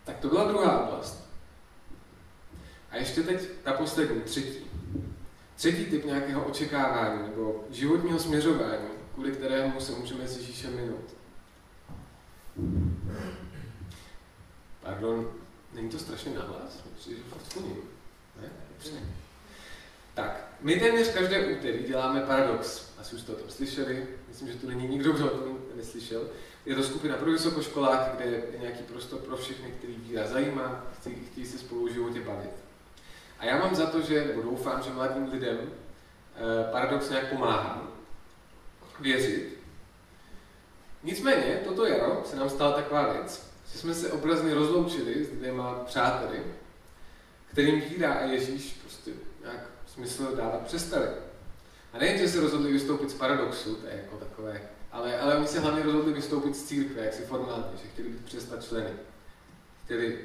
Tak 0.03 0.19
to 0.19 0.27
byla 0.27 0.47
druhá 0.47 0.87
oblast. 0.87 1.29
A 2.91 2.97
ještě 2.97 3.23
teď 3.23 3.49
ta 3.63 3.73
poslední, 3.73 4.21
třetí. 4.21 4.65
Třetí 5.55 5.85
typ 5.85 6.05
nějakého 6.05 6.45
očekávání 6.45 7.21
nebo 7.23 7.65
životního 7.69 8.19
směřování, 8.19 8.87
kvůli 9.13 9.31
kterému 9.31 9.79
se 9.79 9.91
můžeme 9.91 10.27
s 10.27 10.37
Ježíšem 10.37 10.75
minout. 10.75 11.15
Pardon, 14.81 15.40
není 15.73 15.89
to 15.89 15.99
strašně 15.99 16.33
nahlas? 16.33 16.83
Fakt 17.29 17.65
Ne? 18.41 18.49
Dobře. 18.69 18.91
Tak, 20.13 20.47
my 20.61 20.79
téměř 20.79 21.13
každé 21.13 21.47
úterý 21.47 21.83
děláme 21.83 22.21
Paradox. 22.21 22.91
Asi 22.97 23.15
už 23.15 23.21
jste 23.21 23.31
o 23.31 23.35
tom 23.35 23.49
slyšeli, 23.49 24.07
myslím, 24.27 24.47
že 24.47 24.57
tu 24.57 24.67
není 24.67 24.87
nikdo, 24.87 25.11
kdo 25.11 25.25
o 25.25 25.37
tom 25.37 25.57
neslyšel. 25.75 26.27
Je 26.65 26.75
to 26.75 26.83
skupina 26.83 27.17
pro 27.17 27.31
vysokoškoláky, 27.31 28.17
kde 28.17 28.25
je 28.25 28.59
nějaký 28.59 28.83
prostor 28.83 29.19
pro 29.19 29.37
všechny, 29.37 29.71
který 29.71 29.93
víra 29.93 30.27
zajímá, 30.27 30.85
chtějí, 30.99 31.15
chtějí 31.31 31.47
se 31.47 31.57
spolu 31.57 31.85
v 31.85 31.93
životě 31.93 32.21
bavit. 32.21 32.51
A 33.39 33.45
já 33.45 33.57
mám 33.59 33.75
za 33.75 33.85
to, 33.85 34.01
že, 34.01 34.25
nebo 34.25 34.41
doufám, 34.41 34.83
že 34.83 34.89
mladým 34.89 35.31
lidem 35.31 35.57
eh, 35.61 36.71
paradox 36.71 37.09
nějak 37.09 37.29
pomáhá 37.29 37.87
věřit. 38.99 39.57
Nicméně, 41.03 41.61
toto 41.67 41.85
jaro 41.85 42.23
se 42.25 42.35
nám 42.35 42.49
stala 42.49 42.71
taková 42.71 43.13
věc, 43.13 43.50
jsme 43.77 43.93
se 43.93 44.11
obrazně 44.11 44.53
rozloučili 44.53 45.25
s 45.25 45.29
dvěma 45.29 45.73
přáteli, 45.73 46.43
kterým 47.51 47.81
víra 47.81 48.13
a 48.13 48.23
Ježíš 48.23 48.73
prostě 48.81 49.11
nějak 49.43 49.59
smysl 49.85 50.35
dávat 50.35 50.61
přestali. 50.61 51.07
A 51.93 51.97
nejen, 51.97 52.17
že 52.17 52.29
se 52.29 52.41
rozhodli 52.41 52.71
vystoupit 52.71 53.09
z 53.09 53.13
paradoxu, 53.13 53.75
to 53.75 53.87
je 53.87 54.01
jako 54.03 54.17
takové, 54.17 54.61
ale, 54.91 55.19
ale 55.19 55.35
oni 55.35 55.47
se 55.47 55.59
hlavně 55.59 55.83
rozhodli 55.83 56.13
vystoupit 56.13 56.55
z 56.55 56.63
církve, 56.63 57.05
jak 57.05 57.13
si 57.13 57.23
formálně, 57.23 57.77
že 57.83 57.89
chtěli 57.89 58.09
být 58.09 58.25
přestat 58.25 58.63
členy. 58.63 58.89
Chtěli 59.85 60.19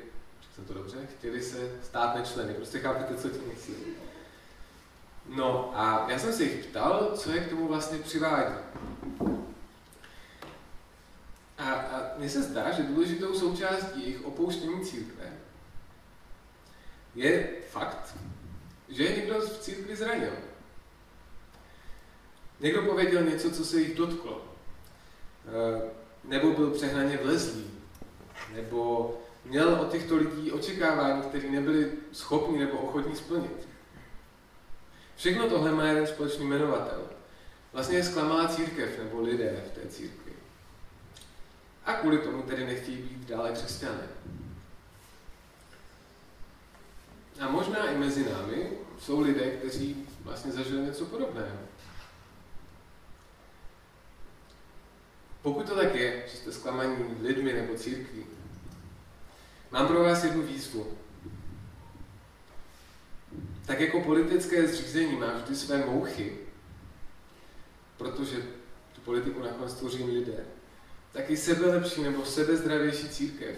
jsem 0.54 0.64
to 0.64 0.74
dobře, 0.74 0.96
chtěli 1.18 1.42
se 1.42 1.70
stát 1.82 2.16
nečleny, 2.16 2.54
prostě 2.54 2.78
chápete, 2.78 3.14
co 3.16 3.28
tím 3.28 3.48
myslím. 3.54 3.76
No 5.37 5.72
a 5.74 6.06
já 6.11 6.18
jsem 6.18 6.32
se 6.32 6.44
jich 6.44 6.66
ptal, 6.66 7.11
co 7.14 7.30
je 7.30 7.40
k 7.40 7.48
tomu 7.48 7.68
vlastně 7.68 7.98
přivádí. 7.98 8.54
A, 11.58 11.72
a 11.72 12.18
mně 12.18 12.28
se 12.28 12.42
zdá, 12.42 12.72
že 12.72 12.82
důležitou 12.82 13.34
součástí 13.34 14.00
jejich 14.00 14.24
opouštění 14.24 14.84
církve 14.84 15.32
je 17.14 17.48
fakt, 17.70 18.16
že 18.88 19.04
je 19.04 19.16
někdo 19.16 19.40
v 19.40 19.58
církvi 19.58 19.96
zranil. 19.96 20.32
Někdo 22.60 22.82
pověděl 22.82 23.22
něco, 23.22 23.50
co 23.50 23.64
se 23.64 23.80
jich 23.80 23.96
dotklo. 23.96 24.44
Eh, 25.46 25.90
nebo 26.24 26.52
byl 26.52 26.70
přehnaně 26.70 27.16
vlezlý. 27.16 27.70
Nebo 28.54 29.14
měl 29.44 29.68
od 29.68 29.92
těchto 29.92 30.16
lidí 30.16 30.52
očekávání, 30.52 31.22
které 31.22 31.50
nebyli 31.50 31.92
schopni 32.12 32.58
nebo 32.58 32.78
ochotní 32.78 33.16
splnit. 33.16 33.68
Všechno 35.16 35.48
tohle 35.48 35.72
má 35.72 35.84
jeden 35.84 36.06
společný 36.06 36.44
jmenovatel. 36.44 37.02
Vlastně 37.72 37.96
je 37.96 38.04
zklamala 38.04 38.48
církev 38.48 38.98
nebo 38.98 39.20
lidé 39.20 39.64
v 39.66 39.80
té 39.80 39.88
církvi. 39.88 40.25
A 41.87 41.92
kvůli 41.92 42.18
tomu 42.18 42.42
tedy 42.42 42.66
nechtějí 42.66 42.99
být 42.99 43.29
dále 43.29 43.53
křesťané. 43.53 44.09
A 47.40 47.49
možná 47.49 47.90
i 47.90 47.99
mezi 47.99 48.31
námi 48.31 48.70
jsou 48.99 49.20
lidé, 49.20 49.51
kteří 49.51 50.09
vlastně 50.22 50.53
zažili 50.53 50.83
něco 50.83 51.05
podobného. 51.05 51.59
Pokud 55.42 55.66
to 55.66 55.77
tak 55.77 55.94
je, 55.94 56.25
že 56.29 56.37
jste 56.37 56.53
zklamaní 56.53 56.96
lidmi 57.22 57.53
nebo 57.53 57.75
církví, 57.75 58.25
Mám 59.70 59.87
pro 59.87 60.03
vás 60.05 60.25
jednu 60.25 60.42
výzvu. 60.42 60.87
Tak 63.66 63.81
jako 63.81 64.01
politické 64.01 64.66
zřízení 64.68 65.16
má 65.16 65.33
vždy 65.33 65.57
své 65.57 65.87
mouchy, 65.87 66.38
protože 67.96 68.37
tu 68.94 69.01
politiku 69.01 69.42
nakonec 69.42 69.75
tvoří 69.75 70.05
lidé, 70.05 70.44
tak 71.16 71.31
i 71.31 71.37
sebelepší 71.37 72.02
nebo 72.02 72.24
sebezdravější 72.24 73.09
církev 73.09 73.57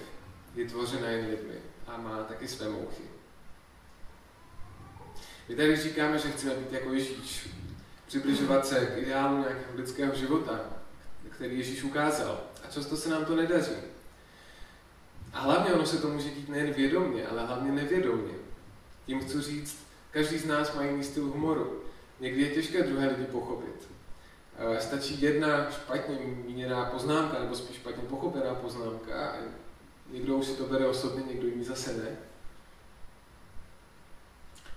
je 0.54 0.64
tvořena 0.64 1.08
jen 1.08 1.30
lidmi 1.30 1.54
a 1.86 1.96
má 1.96 2.22
taky 2.22 2.48
své 2.48 2.68
mouchy. 2.68 3.02
My 5.48 5.56
tady 5.56 5.76
říkáme, 5.76 6.18
že 6.18 6.30
chceme 6.30 6.54
být 6.54 6.72
jako 6.72 6.92
Ježíš, 6.92 7.48
přibližovat 8.06 8.66
se 8.66 8.86
k 8.86 8.98
ideálu 8.98 9.38
nějakého 9.38 9.76
lidského 9.76 10.14
života, 10.14 10.60
který 11.30 11.58
Ježíš 11.58 11.82
ukázal. 11.82 12.40
A 12.64 12.70
často 12.70 12.96
se 12.96 13.08
nám 13.10 13.24
to 13.24 13.36
nedaří. 13.36 13.76
A 15.32 15.40
hlavně 15.40 15.72
ono 15.72 15.86
se 15.86 15.98
to 15.98 16.08
může 16.08 16.30
dít 16.30 16.48
nejen 16.48 16.72
vědomně, 16.72 17.26
ale 17.26 17.46
hlavně 17.46 17.72
nevědomně. 17.72 18.34
Tím 19.06 19.20
chci 19.20 19.40
říct, 19.40 19.78
každý 20.10 20.38
z 20.38 20.46
nás 20.46 20.74
má 20.74 20.82
jiný 20.82 21.04
styl 21.04 21.24
humoru. 21.24 21.82
Někdy 22.20 22.42
je 22.42 22.54
těžké 22.54 22.82
druhé 22.82 23.08
lidi 23.08 23.24
pochopit. 23.24 23.97
Eh, 24.58 24.80
stačí 24.80 25.20
jedna 25.22 25.70
špatně 25.70 26.16
míněná 26.46 26.84
poznámka, 26.84 27.38
nebo 27.38 27.54
spíš 27.54 27.76
špatně 27.76 28.02
pochopená 28.02 28.54
poznámka 28.54 29.34
někdo 30.10 30.36
už 30.36 30.46
si 30.46 30.56
to 30.56 30.64
bere 30.66 30.86
osobně, 30.86 31.22
někdo 31.22 31.46
jiný 31.46 31.64
zase 31.64 31.92
ne. 31.92 32.16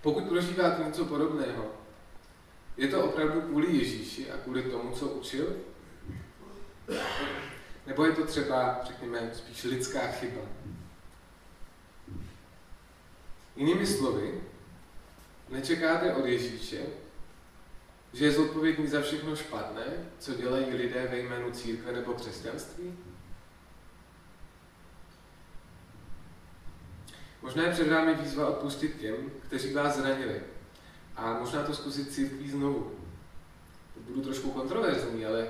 Pokud 0.02 0.24
prožíváte 0.24 0.84
něco 0.84 1.06
podobného, 1.06 1.72
je 2.78 2.88
to 2.88 3.06
opravdu 3.06 3.41
kvůli 3.41 3.78
Ježíši 3.78 4.32
a 4.32 4.38
kvůli 4.38 4.63
tomu, 4.63 4.96
co 4.96 5.08
učil? 5.08 5.56
Nebo 7.88 8.06
je 8.06 8.12
to 8.12 8.26
třeba, 8.26 8.82
řekněme, 8.84 9.32
spíš 9.34 9.63
lidská 9.63 10.08
chyba? 10.08 10.41
Jinými 13.56 13.88
slovy, 13.88 14.41
nečekáte 15.50 16.13
od 16.13 16.26
Ježíše, 16.26 16.82
že 18.13 18.26
je 18.26 18.32
zodpovědný 18.32 18.88
za 18.88 19.02
všechno 19.02 19.36
špatné, 19.36 19.84
co 20.19 20.34
dělají 20.34 20.65
lidé 20.65 21.08
ve 21.12 21.19
jménu 21.19 21.52
církve 21.52 21.91
nebo 21.91 22.13
křesťanství? 22.13 22.93
Možná 27.41 27.63
je 27.63 27.71
před 27.71 27.88
vámi 27.88 28.15
výzva 28.15 28.47
odpustit 28.47 29.00
těm, 29.00 29.15
kteří 29.47 29.74
vás 29.74 29.97
zranili. 29.97 30.41
A 31.15 31.39
možná 31.39 31.63
to 31.63 31.74
zkusit 31.74 32.13
církví 32.13 32.50
znovu. 32.50 32.91
Budu 34.08 34.21
trošku 34.21 34.52
kontroverzní, 34.52 35.26
ale 35.26 35.47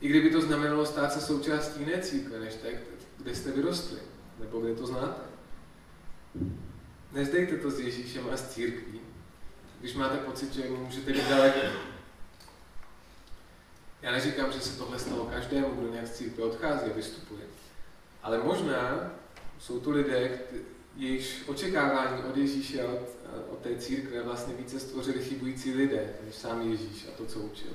i 0.00 0.08
kdyby 0.08 0.30
to 0.30 0.40
znamenalo 0.40 0.86
stát 0.86 1.12
se 1.12 1.20
součástí 1.20 1.80
jiné 1.80 2.02
církve, 2.02 2.40
než 2.40 2.54
tak, 2.54 2.74
kde 3.18 3.34
jste 3.34 3.52
vyrostli, 3.52 3.98
nebo 4.38 4.60
kde 4.60 4.74
to 4.74 4.86
znáte. 4.86 5.22
Nezdejte 7.12 7.56
to 7.56 7.70
s 7.70 7.80
Ježíšem 7.80 8.24
a 8.32 8.36
s 8.36 8.54
církví, 8.54 9.00
když 9.82 9.94
máte 9.94 10.16
pocit, 10.16 10.54
že 10.54 10.68
můžete 10.68 11.12
být 11.12 11.28
daleko. 11.28 11.58
Já 14.02 14.12
neříkám, 14.12 14.52
že 14.52 14.60
se 14.60 14.78
tohle 14.78 14.98
stalo 14.98 15.24
každému, 15.24 15.74
kdo 15.74 15.88
nějak 15.88 16.06
z 16.06 16.16
církve 16.16 16.44
odchází 16.44 16.90
a 16.90 16.94
vystupuje. 16.94 17.42
Ale 18.22 18.38
možná 18.38 19.10
jsou 19.58 19.80
tu 19.80 19.90
lidé, 19.90 20.38
jejichž 20.96 21.42
očekávání 21.46 22.22
od 22.22 22.36
Ježíše 22.36 22.82
a 22.82 22.92
od, 22.92 23.08
od 23.50 23.58
té 23.58 23.76
církve 23.76 24.22
vlastně 24.22 24.54
více 24.54 24.80
stvořili 24.80 25.24
chybující 25.24 25.74
lidé, 25.74 26.14
než 26.24 26.34
sám 26.34 26.70
Ježíš 26.70 27.06
a 27.08 27.16
to, 27.16 27.26
co 27.26 27.38
učil. 27.40 27.72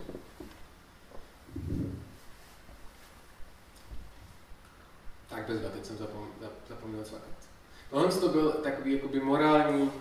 Tak 5.29 5.47
bezva, 5.47 5.69
teď 5.69 5.85
jsem 5.85 5.97
zapomněl, 5.97 6.51
zapomněl 6.69 7.03
cvakat. 7.03 7.37
Tohle 7.89 8.11
to 8.11 8.29
byl 8.29 8.51
takový 8.51 8.93
jakoby 8.93 9.19
morální 9.19 9.91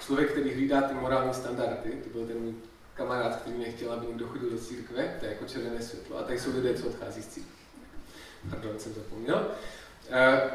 člověk, 0.00 0.30
který 0.30 0.54
hlídá 0.54 0.82
ty 0.82 0.94
morální 0.94 1.34
standardy. 1.34 1.90
To 1.90 2.10
byl 2.10 2.26
ten 2.26 2.38
můj 2.38 2.54
kamarád, 2.94 3.36
který 3.36 3.58
nechtěl, 3.58 3.92
aby 3.92 4.06
někdo 4.06 4.26
chodil 4.26 4.50
do 4.50 4.58
církve, 4.58 5.16
to 5.20 5.24
je 5.24 5.32
jako 5.32 5.44
červené 5.44 5.82
světlo. 5.82 6.18
A 6.18 6.22
tady 6.22 6.38
jsou 6.38 6.54
lidé, 6.54 6.74
co 6.74 6.86
odchází 6.86 7.22
z 7.22 7.28
církve. 7.28 7.52
Pardon, 8.50 8.78
jsem 8.78 8.94
zapomněl. 8.94 9.50
Eh, 10.10 10.50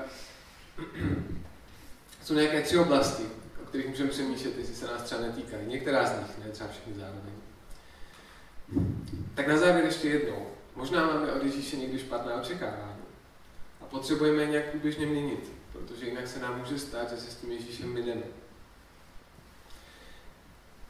jsou 2.24 2.34
nějaké 2.34 2.62
tři 2.62 2.78
oblasti, 2.78 3.24
o 3.64 3.66
kterých 3.66 3.88
můžeme 3.88 4.10
přemýšlet, 4.10 4.58
jestli 4.58 4.76
se 4.76 4.88
nás 4.88 5.04
třeba 5.04 5.22
netýkají. 5.22 5.68
Některá 5.68 6.06
z 6.06 6.20
nich, 6.20 6.46
ne 6.46 6.52
třeba 6.52 6.70
všechny 6.70 6.94
zároveň. 6.94 7.34
Tak 9.36 9.48
na 9.48 9.58
závěr 9.58 9.86
ještě 9.86 10.10
jednou. 10.10 10.48
Možná 10.76 11.08
máme 11.08 11.32
od 11.32 11.44
Ježíše 11.44 11.78
někdy 11.78 12.00
špatná 12.00 12.36
očekávání 12.36 13.04
a 13.82 13.86
potřebujeme 13.86 14.42
je 14.42 14.48
nějak 14.48 14.66
průběžně 14.66 15.06
měnit, 15.06 15.52
protože 15.72 16.06
jinak 16.06 16.28
se 16.28 16.40
nám 16.40 16.60
může 16.60 16.80
stát, 16.80 17.10
že 17.10 17.18
se 17.18 17.32
s 17.32 17.36
tím 17.36 17.52
Ježíšem 17.52 17.94
mineme. 17.94 18.24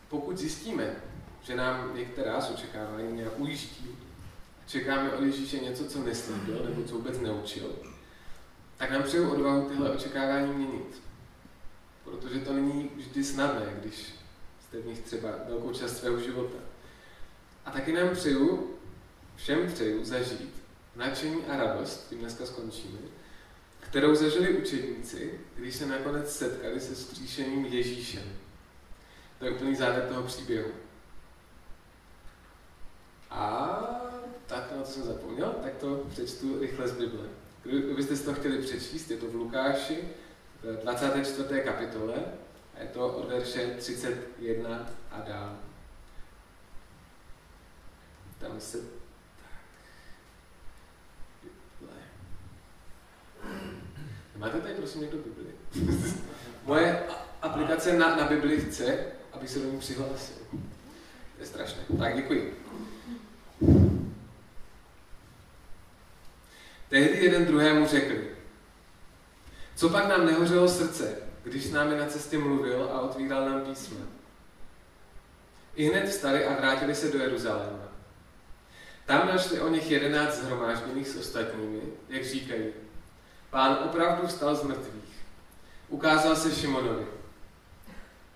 Pokud 0.09 0.37
zjistíme, 0.37 0.95
že 1.41 1.55
nám 1.55 1.95
některá 1.95 2.41
z 2.41 2.51
očekávání 2.51 3.13
nějak 3.13 3.39
ujíždí, 3.39 3.97
čekáme 4.67 5.11
od 5.11 5.23
Ježíše 5.23 5.59
něco, 5.59 5.85
co 5.85 6.03
neslíbil 6.03 6.65
nebo 6.69 6.83
co 6.83 6.95
vůbec 6.95 7.19
neučil, 7.19 7.75
tak 8.77 8.91
nám 8.91 9.03
přeju 9.03 9.31
odvahu 9.31 9.69
tyhle 9.69 9.89
očekávání 9.89 10.53
měnit. 10.53 11.01
Protože 12.03 12.39
to 12.39 12.53
není 12.53 12.89
vždy 12.95 13.23
snadné, 13.23 13.65
když 13.81 14.13
jste 14.67 14.79
v 14.79 14.85
nich 14.85 14.99
třeba 14.99 15.29
velkou 15.47 15.73
část 15.73 15.97
svého 15.97 16.19
života. 16.19 16.57
A 17.65 17.71
taky 17.71 17.93
nám 17.93 18.09
přeju, 18.09 18.73
všem 19.35 19.73
přeju 19.73 20.05
zažít 20.05 20.53
nadšení 20.95 21.45
a 21.45 21.57
radost, 21.57 22.09
tím 22.09 22.19
dneska 22.19 22.45
skončíme, 22.45 22.99
kterou 23.79 24.15
zažili 24.15 24.57
učedníci, 24.57 25.39
když 25.55 25.75
se 25.75 25.85
nakonec 25.85 26.35
setkali 26.35 26.79
se 26.79 26.95
skříšeným 26.95 27.65
Ježíšem. 27.65 28.38
To 29.39 29.45
je 29.45 29.51
úplný 29.51 29.75
závěr 29.75 30.05
toho 30.07 30.23
příběhu. 30.23 30.71
A 33.29 33.69
tak 34.47 34.71
na 34.71 34.83
to 34.83 34.85
jsem 34.85 35.03
zapomněl, 35.03 35.55
tak 35.63 35.75
to 35.75 35.95
přečtu 36.09 36.59
rychle 36.59 36.87
z 36.87 36.97
Bible. 36.97 37.25
Kdybyste 37.63 38.15
si 38.15 38.25
to 38.25 38.33
chtěli 38.33 38.61
přečíst, 38.61 39.11
je 39.11 39.17
to 39.17 39.27
v 39.27 39.35
Lukáši, 39.35 40.09
v 40.63 40.81
24. 40.81 41.61
kapitole, 41.61 42.15
a 42.75 42.79
je 42.79 42.87
to 42.87 43.07
od 43.07 43.29
verše 43.29 43.75
31 43.77 44.89
a 45.11 45.21
dál. 45.21 45.57
Tam 48.39 48.59
se 48.59 48.77
Máte 54.39 54.61
tady 54.61 54.73
prosím 54.73 55.01
někdo 55.01 55.17
Bibli? 55.17 55.53
Moje 56.63 57.03
aplikace 57.41 57.93
na, 57.93 58.15
na 58.15 58.27
Bibli 58.27 58.61
chce, 58.61 59.05
aby 59.39 59.47
se 59.47 59.59
do 59.59 59.71
ní 59.71 59.79
přihlásil. 59.79 60.35
To 60.51 61.39
je 61.39 61.45
strašné. 61.45 61.81
Tak 61.99 62.15
děkuji. 62.15 62.63
Tehdy 66.89 67.25
jeden 67.25 67.45
druhému 67.45 67.87
řekl, 67.87 68.13
co 69.75 69.89
pak 69.89 70.07
nám 70.07 70.25
nehořelo 70.25 70.67
srdce, 70.67 71.17
když 71.43 71.65
s 71.65 71.71
námi 71.71 71.97
na 71.97 72.05
cestě 72.05 72.37
mluvil 72.37 72.83
a 72.83 73.01
otvíral 73.01 73.49
nám 73.49 73.61
písma. 73.61 74.05
I 75.75 75.85
hned 75.85 76.09
vstali 76.09 76.45
a 76.45 76.59
vrátili 76.59 76.95
se 76.95 77.11
do 77.11 77.19
Jeruzaléma. 77.19 77.89
Tam 79.05 79.27
našli 79.27 79.61
o 79.61 79.69
nich 79.69 79.91
jedenáct 79.91 80.41
zhromážděných 80.41 81.07
s 81.07 81.15
ostatními, 81.15 81.81
jak 82.09 82.25
říkají. 82.25 82.65
Pán 83.49 83.77
opravdu 83.83 84.27
vstal 84.27 84.55
z 84.55 84.63
mrtvých. 84.63 85.23
Ukázal 85.89 86.35
se 86.35 86.55
Šimonovi. 86.55 87.18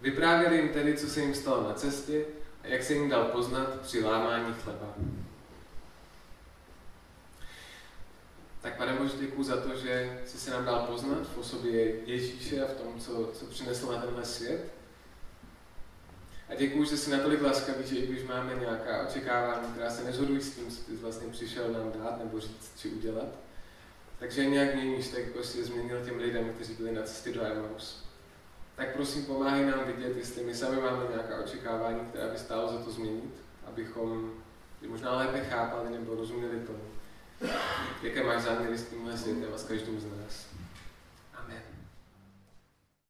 Vyprávěli 0.03 0.55
jim 0.55 0.69
tedy, 0.69 0.97
co 0.97 1.07
se 1.07 1.21
jim 1.21 1.35
stalo 1.35 1.63
na 1.63 1.73
cestě 1.73 2.25
a 2.63 2.67
jak 2.67 2.83
se 2.83 2.93
jim 2.93 3.09
dal 3.09 3.25
poznat 3.25 3.81
při 3.81 4.03
lámání 4.03 4.53
chleba. 4.53 4.93
Tak 8.61 8.77
pane 8.77 8.93
Bože, 8.93 9.13
děkuji 9.19 9.43
za 9.43 9.57
to, 9.57 9.75
že 9.75 10.21
jsi 10.25 10.37
se 10.37 10.51
nám 10.51 10.65
dal 10.65 10.87
poznat 10.87 11.27
v 11.27 11.37
osobě 11.37 11.95
Ježíše 12.05 12.63
a 12.63 12.67
v 12.67 12.73
tom, 12.73 12.99
co, 12.99 13.31
co 13.33 13.45
přinesl 13.45 13.91
na 13.91 14.01
tenhle 14.01 14.25
svět. 14.25 14.73
A 16.49 16.55
děkuji, 16.55 16.83
že 16.83 16.97
jsi 16.97 17.11
natolik 17.11 17.41
laskavý, 17.41 17.87
že 17.87 17.95
i 17.95 18.07
když 18.07 18.23
máme 18.23 18.55
nějaká 18.55 19.07
očekávání, 19.07 19.67
která 19.71 19.89
se 19.89 20.03
nezhodují 20.03 20.41
s 20.41 20.55
tím, 20.55 20.71
co 20.71 20.83
ty 20.83 20.95
vlastně 20.95 21.27
přišel 21.27 21.71
nám 21.71 21.91
dát 21.91 22.19
nebo 22.19 22.39
říct 22.39 22.71
či 22.77 22.89
udělat, 22.89 23.29
takže 24.19 24.45
nějak 24.45 24.75
měníš, 24.75 25.07
tak 25.07 25.19
jako 25.19 25.43
jsi 25.43 25.63
změnil 25.63 26.05
těm 26.05 26.17
lidem, 26.17 26.53
kteří 26.53 26.73
byli 26.73 26.91
na 26.91 27.01
cestě 27.03 27.31
do 27.31 27.45
Emmaus. 27.45 28.12
Tak 28.75 28.93
prosím, 28.93 29.25
pomáhej 29.25 29.65
nám 29.65 29.85
vidět, 29.85 30.17
jestli 30.17 30.43
my 30.43 30.55
sami 30.55 30.81
máme 30.81 31.03
nějaká 31.09 31.43
očekávání, 31.43 31.99
která 31.99 32.27
by 32.27 32.37
stálo 32.37 32.71
za 32.71 32.77
to 32.77 32.91
změnit, 32.91 33.33
abychom 33.65 34.31
je 34.81 34.89
možná 34.89 35.17
lépe 35.17 35.39
chápali 35.39 35.89
nebo 35.89 36.15
rozuměli 36.15 36.59
tomu, 36.59 36.83
jaké 38.03 38.23
máš 38.23 38.41
záměry 38.41 38.77
s 38.77 38.89
tímhle 38.89 39.17
světem 39.17 39.49
a 39.55 39.57
s 39.57 39.63
každým 39.63 39.99
z 39.99 40.05
nás. 40.05 40.52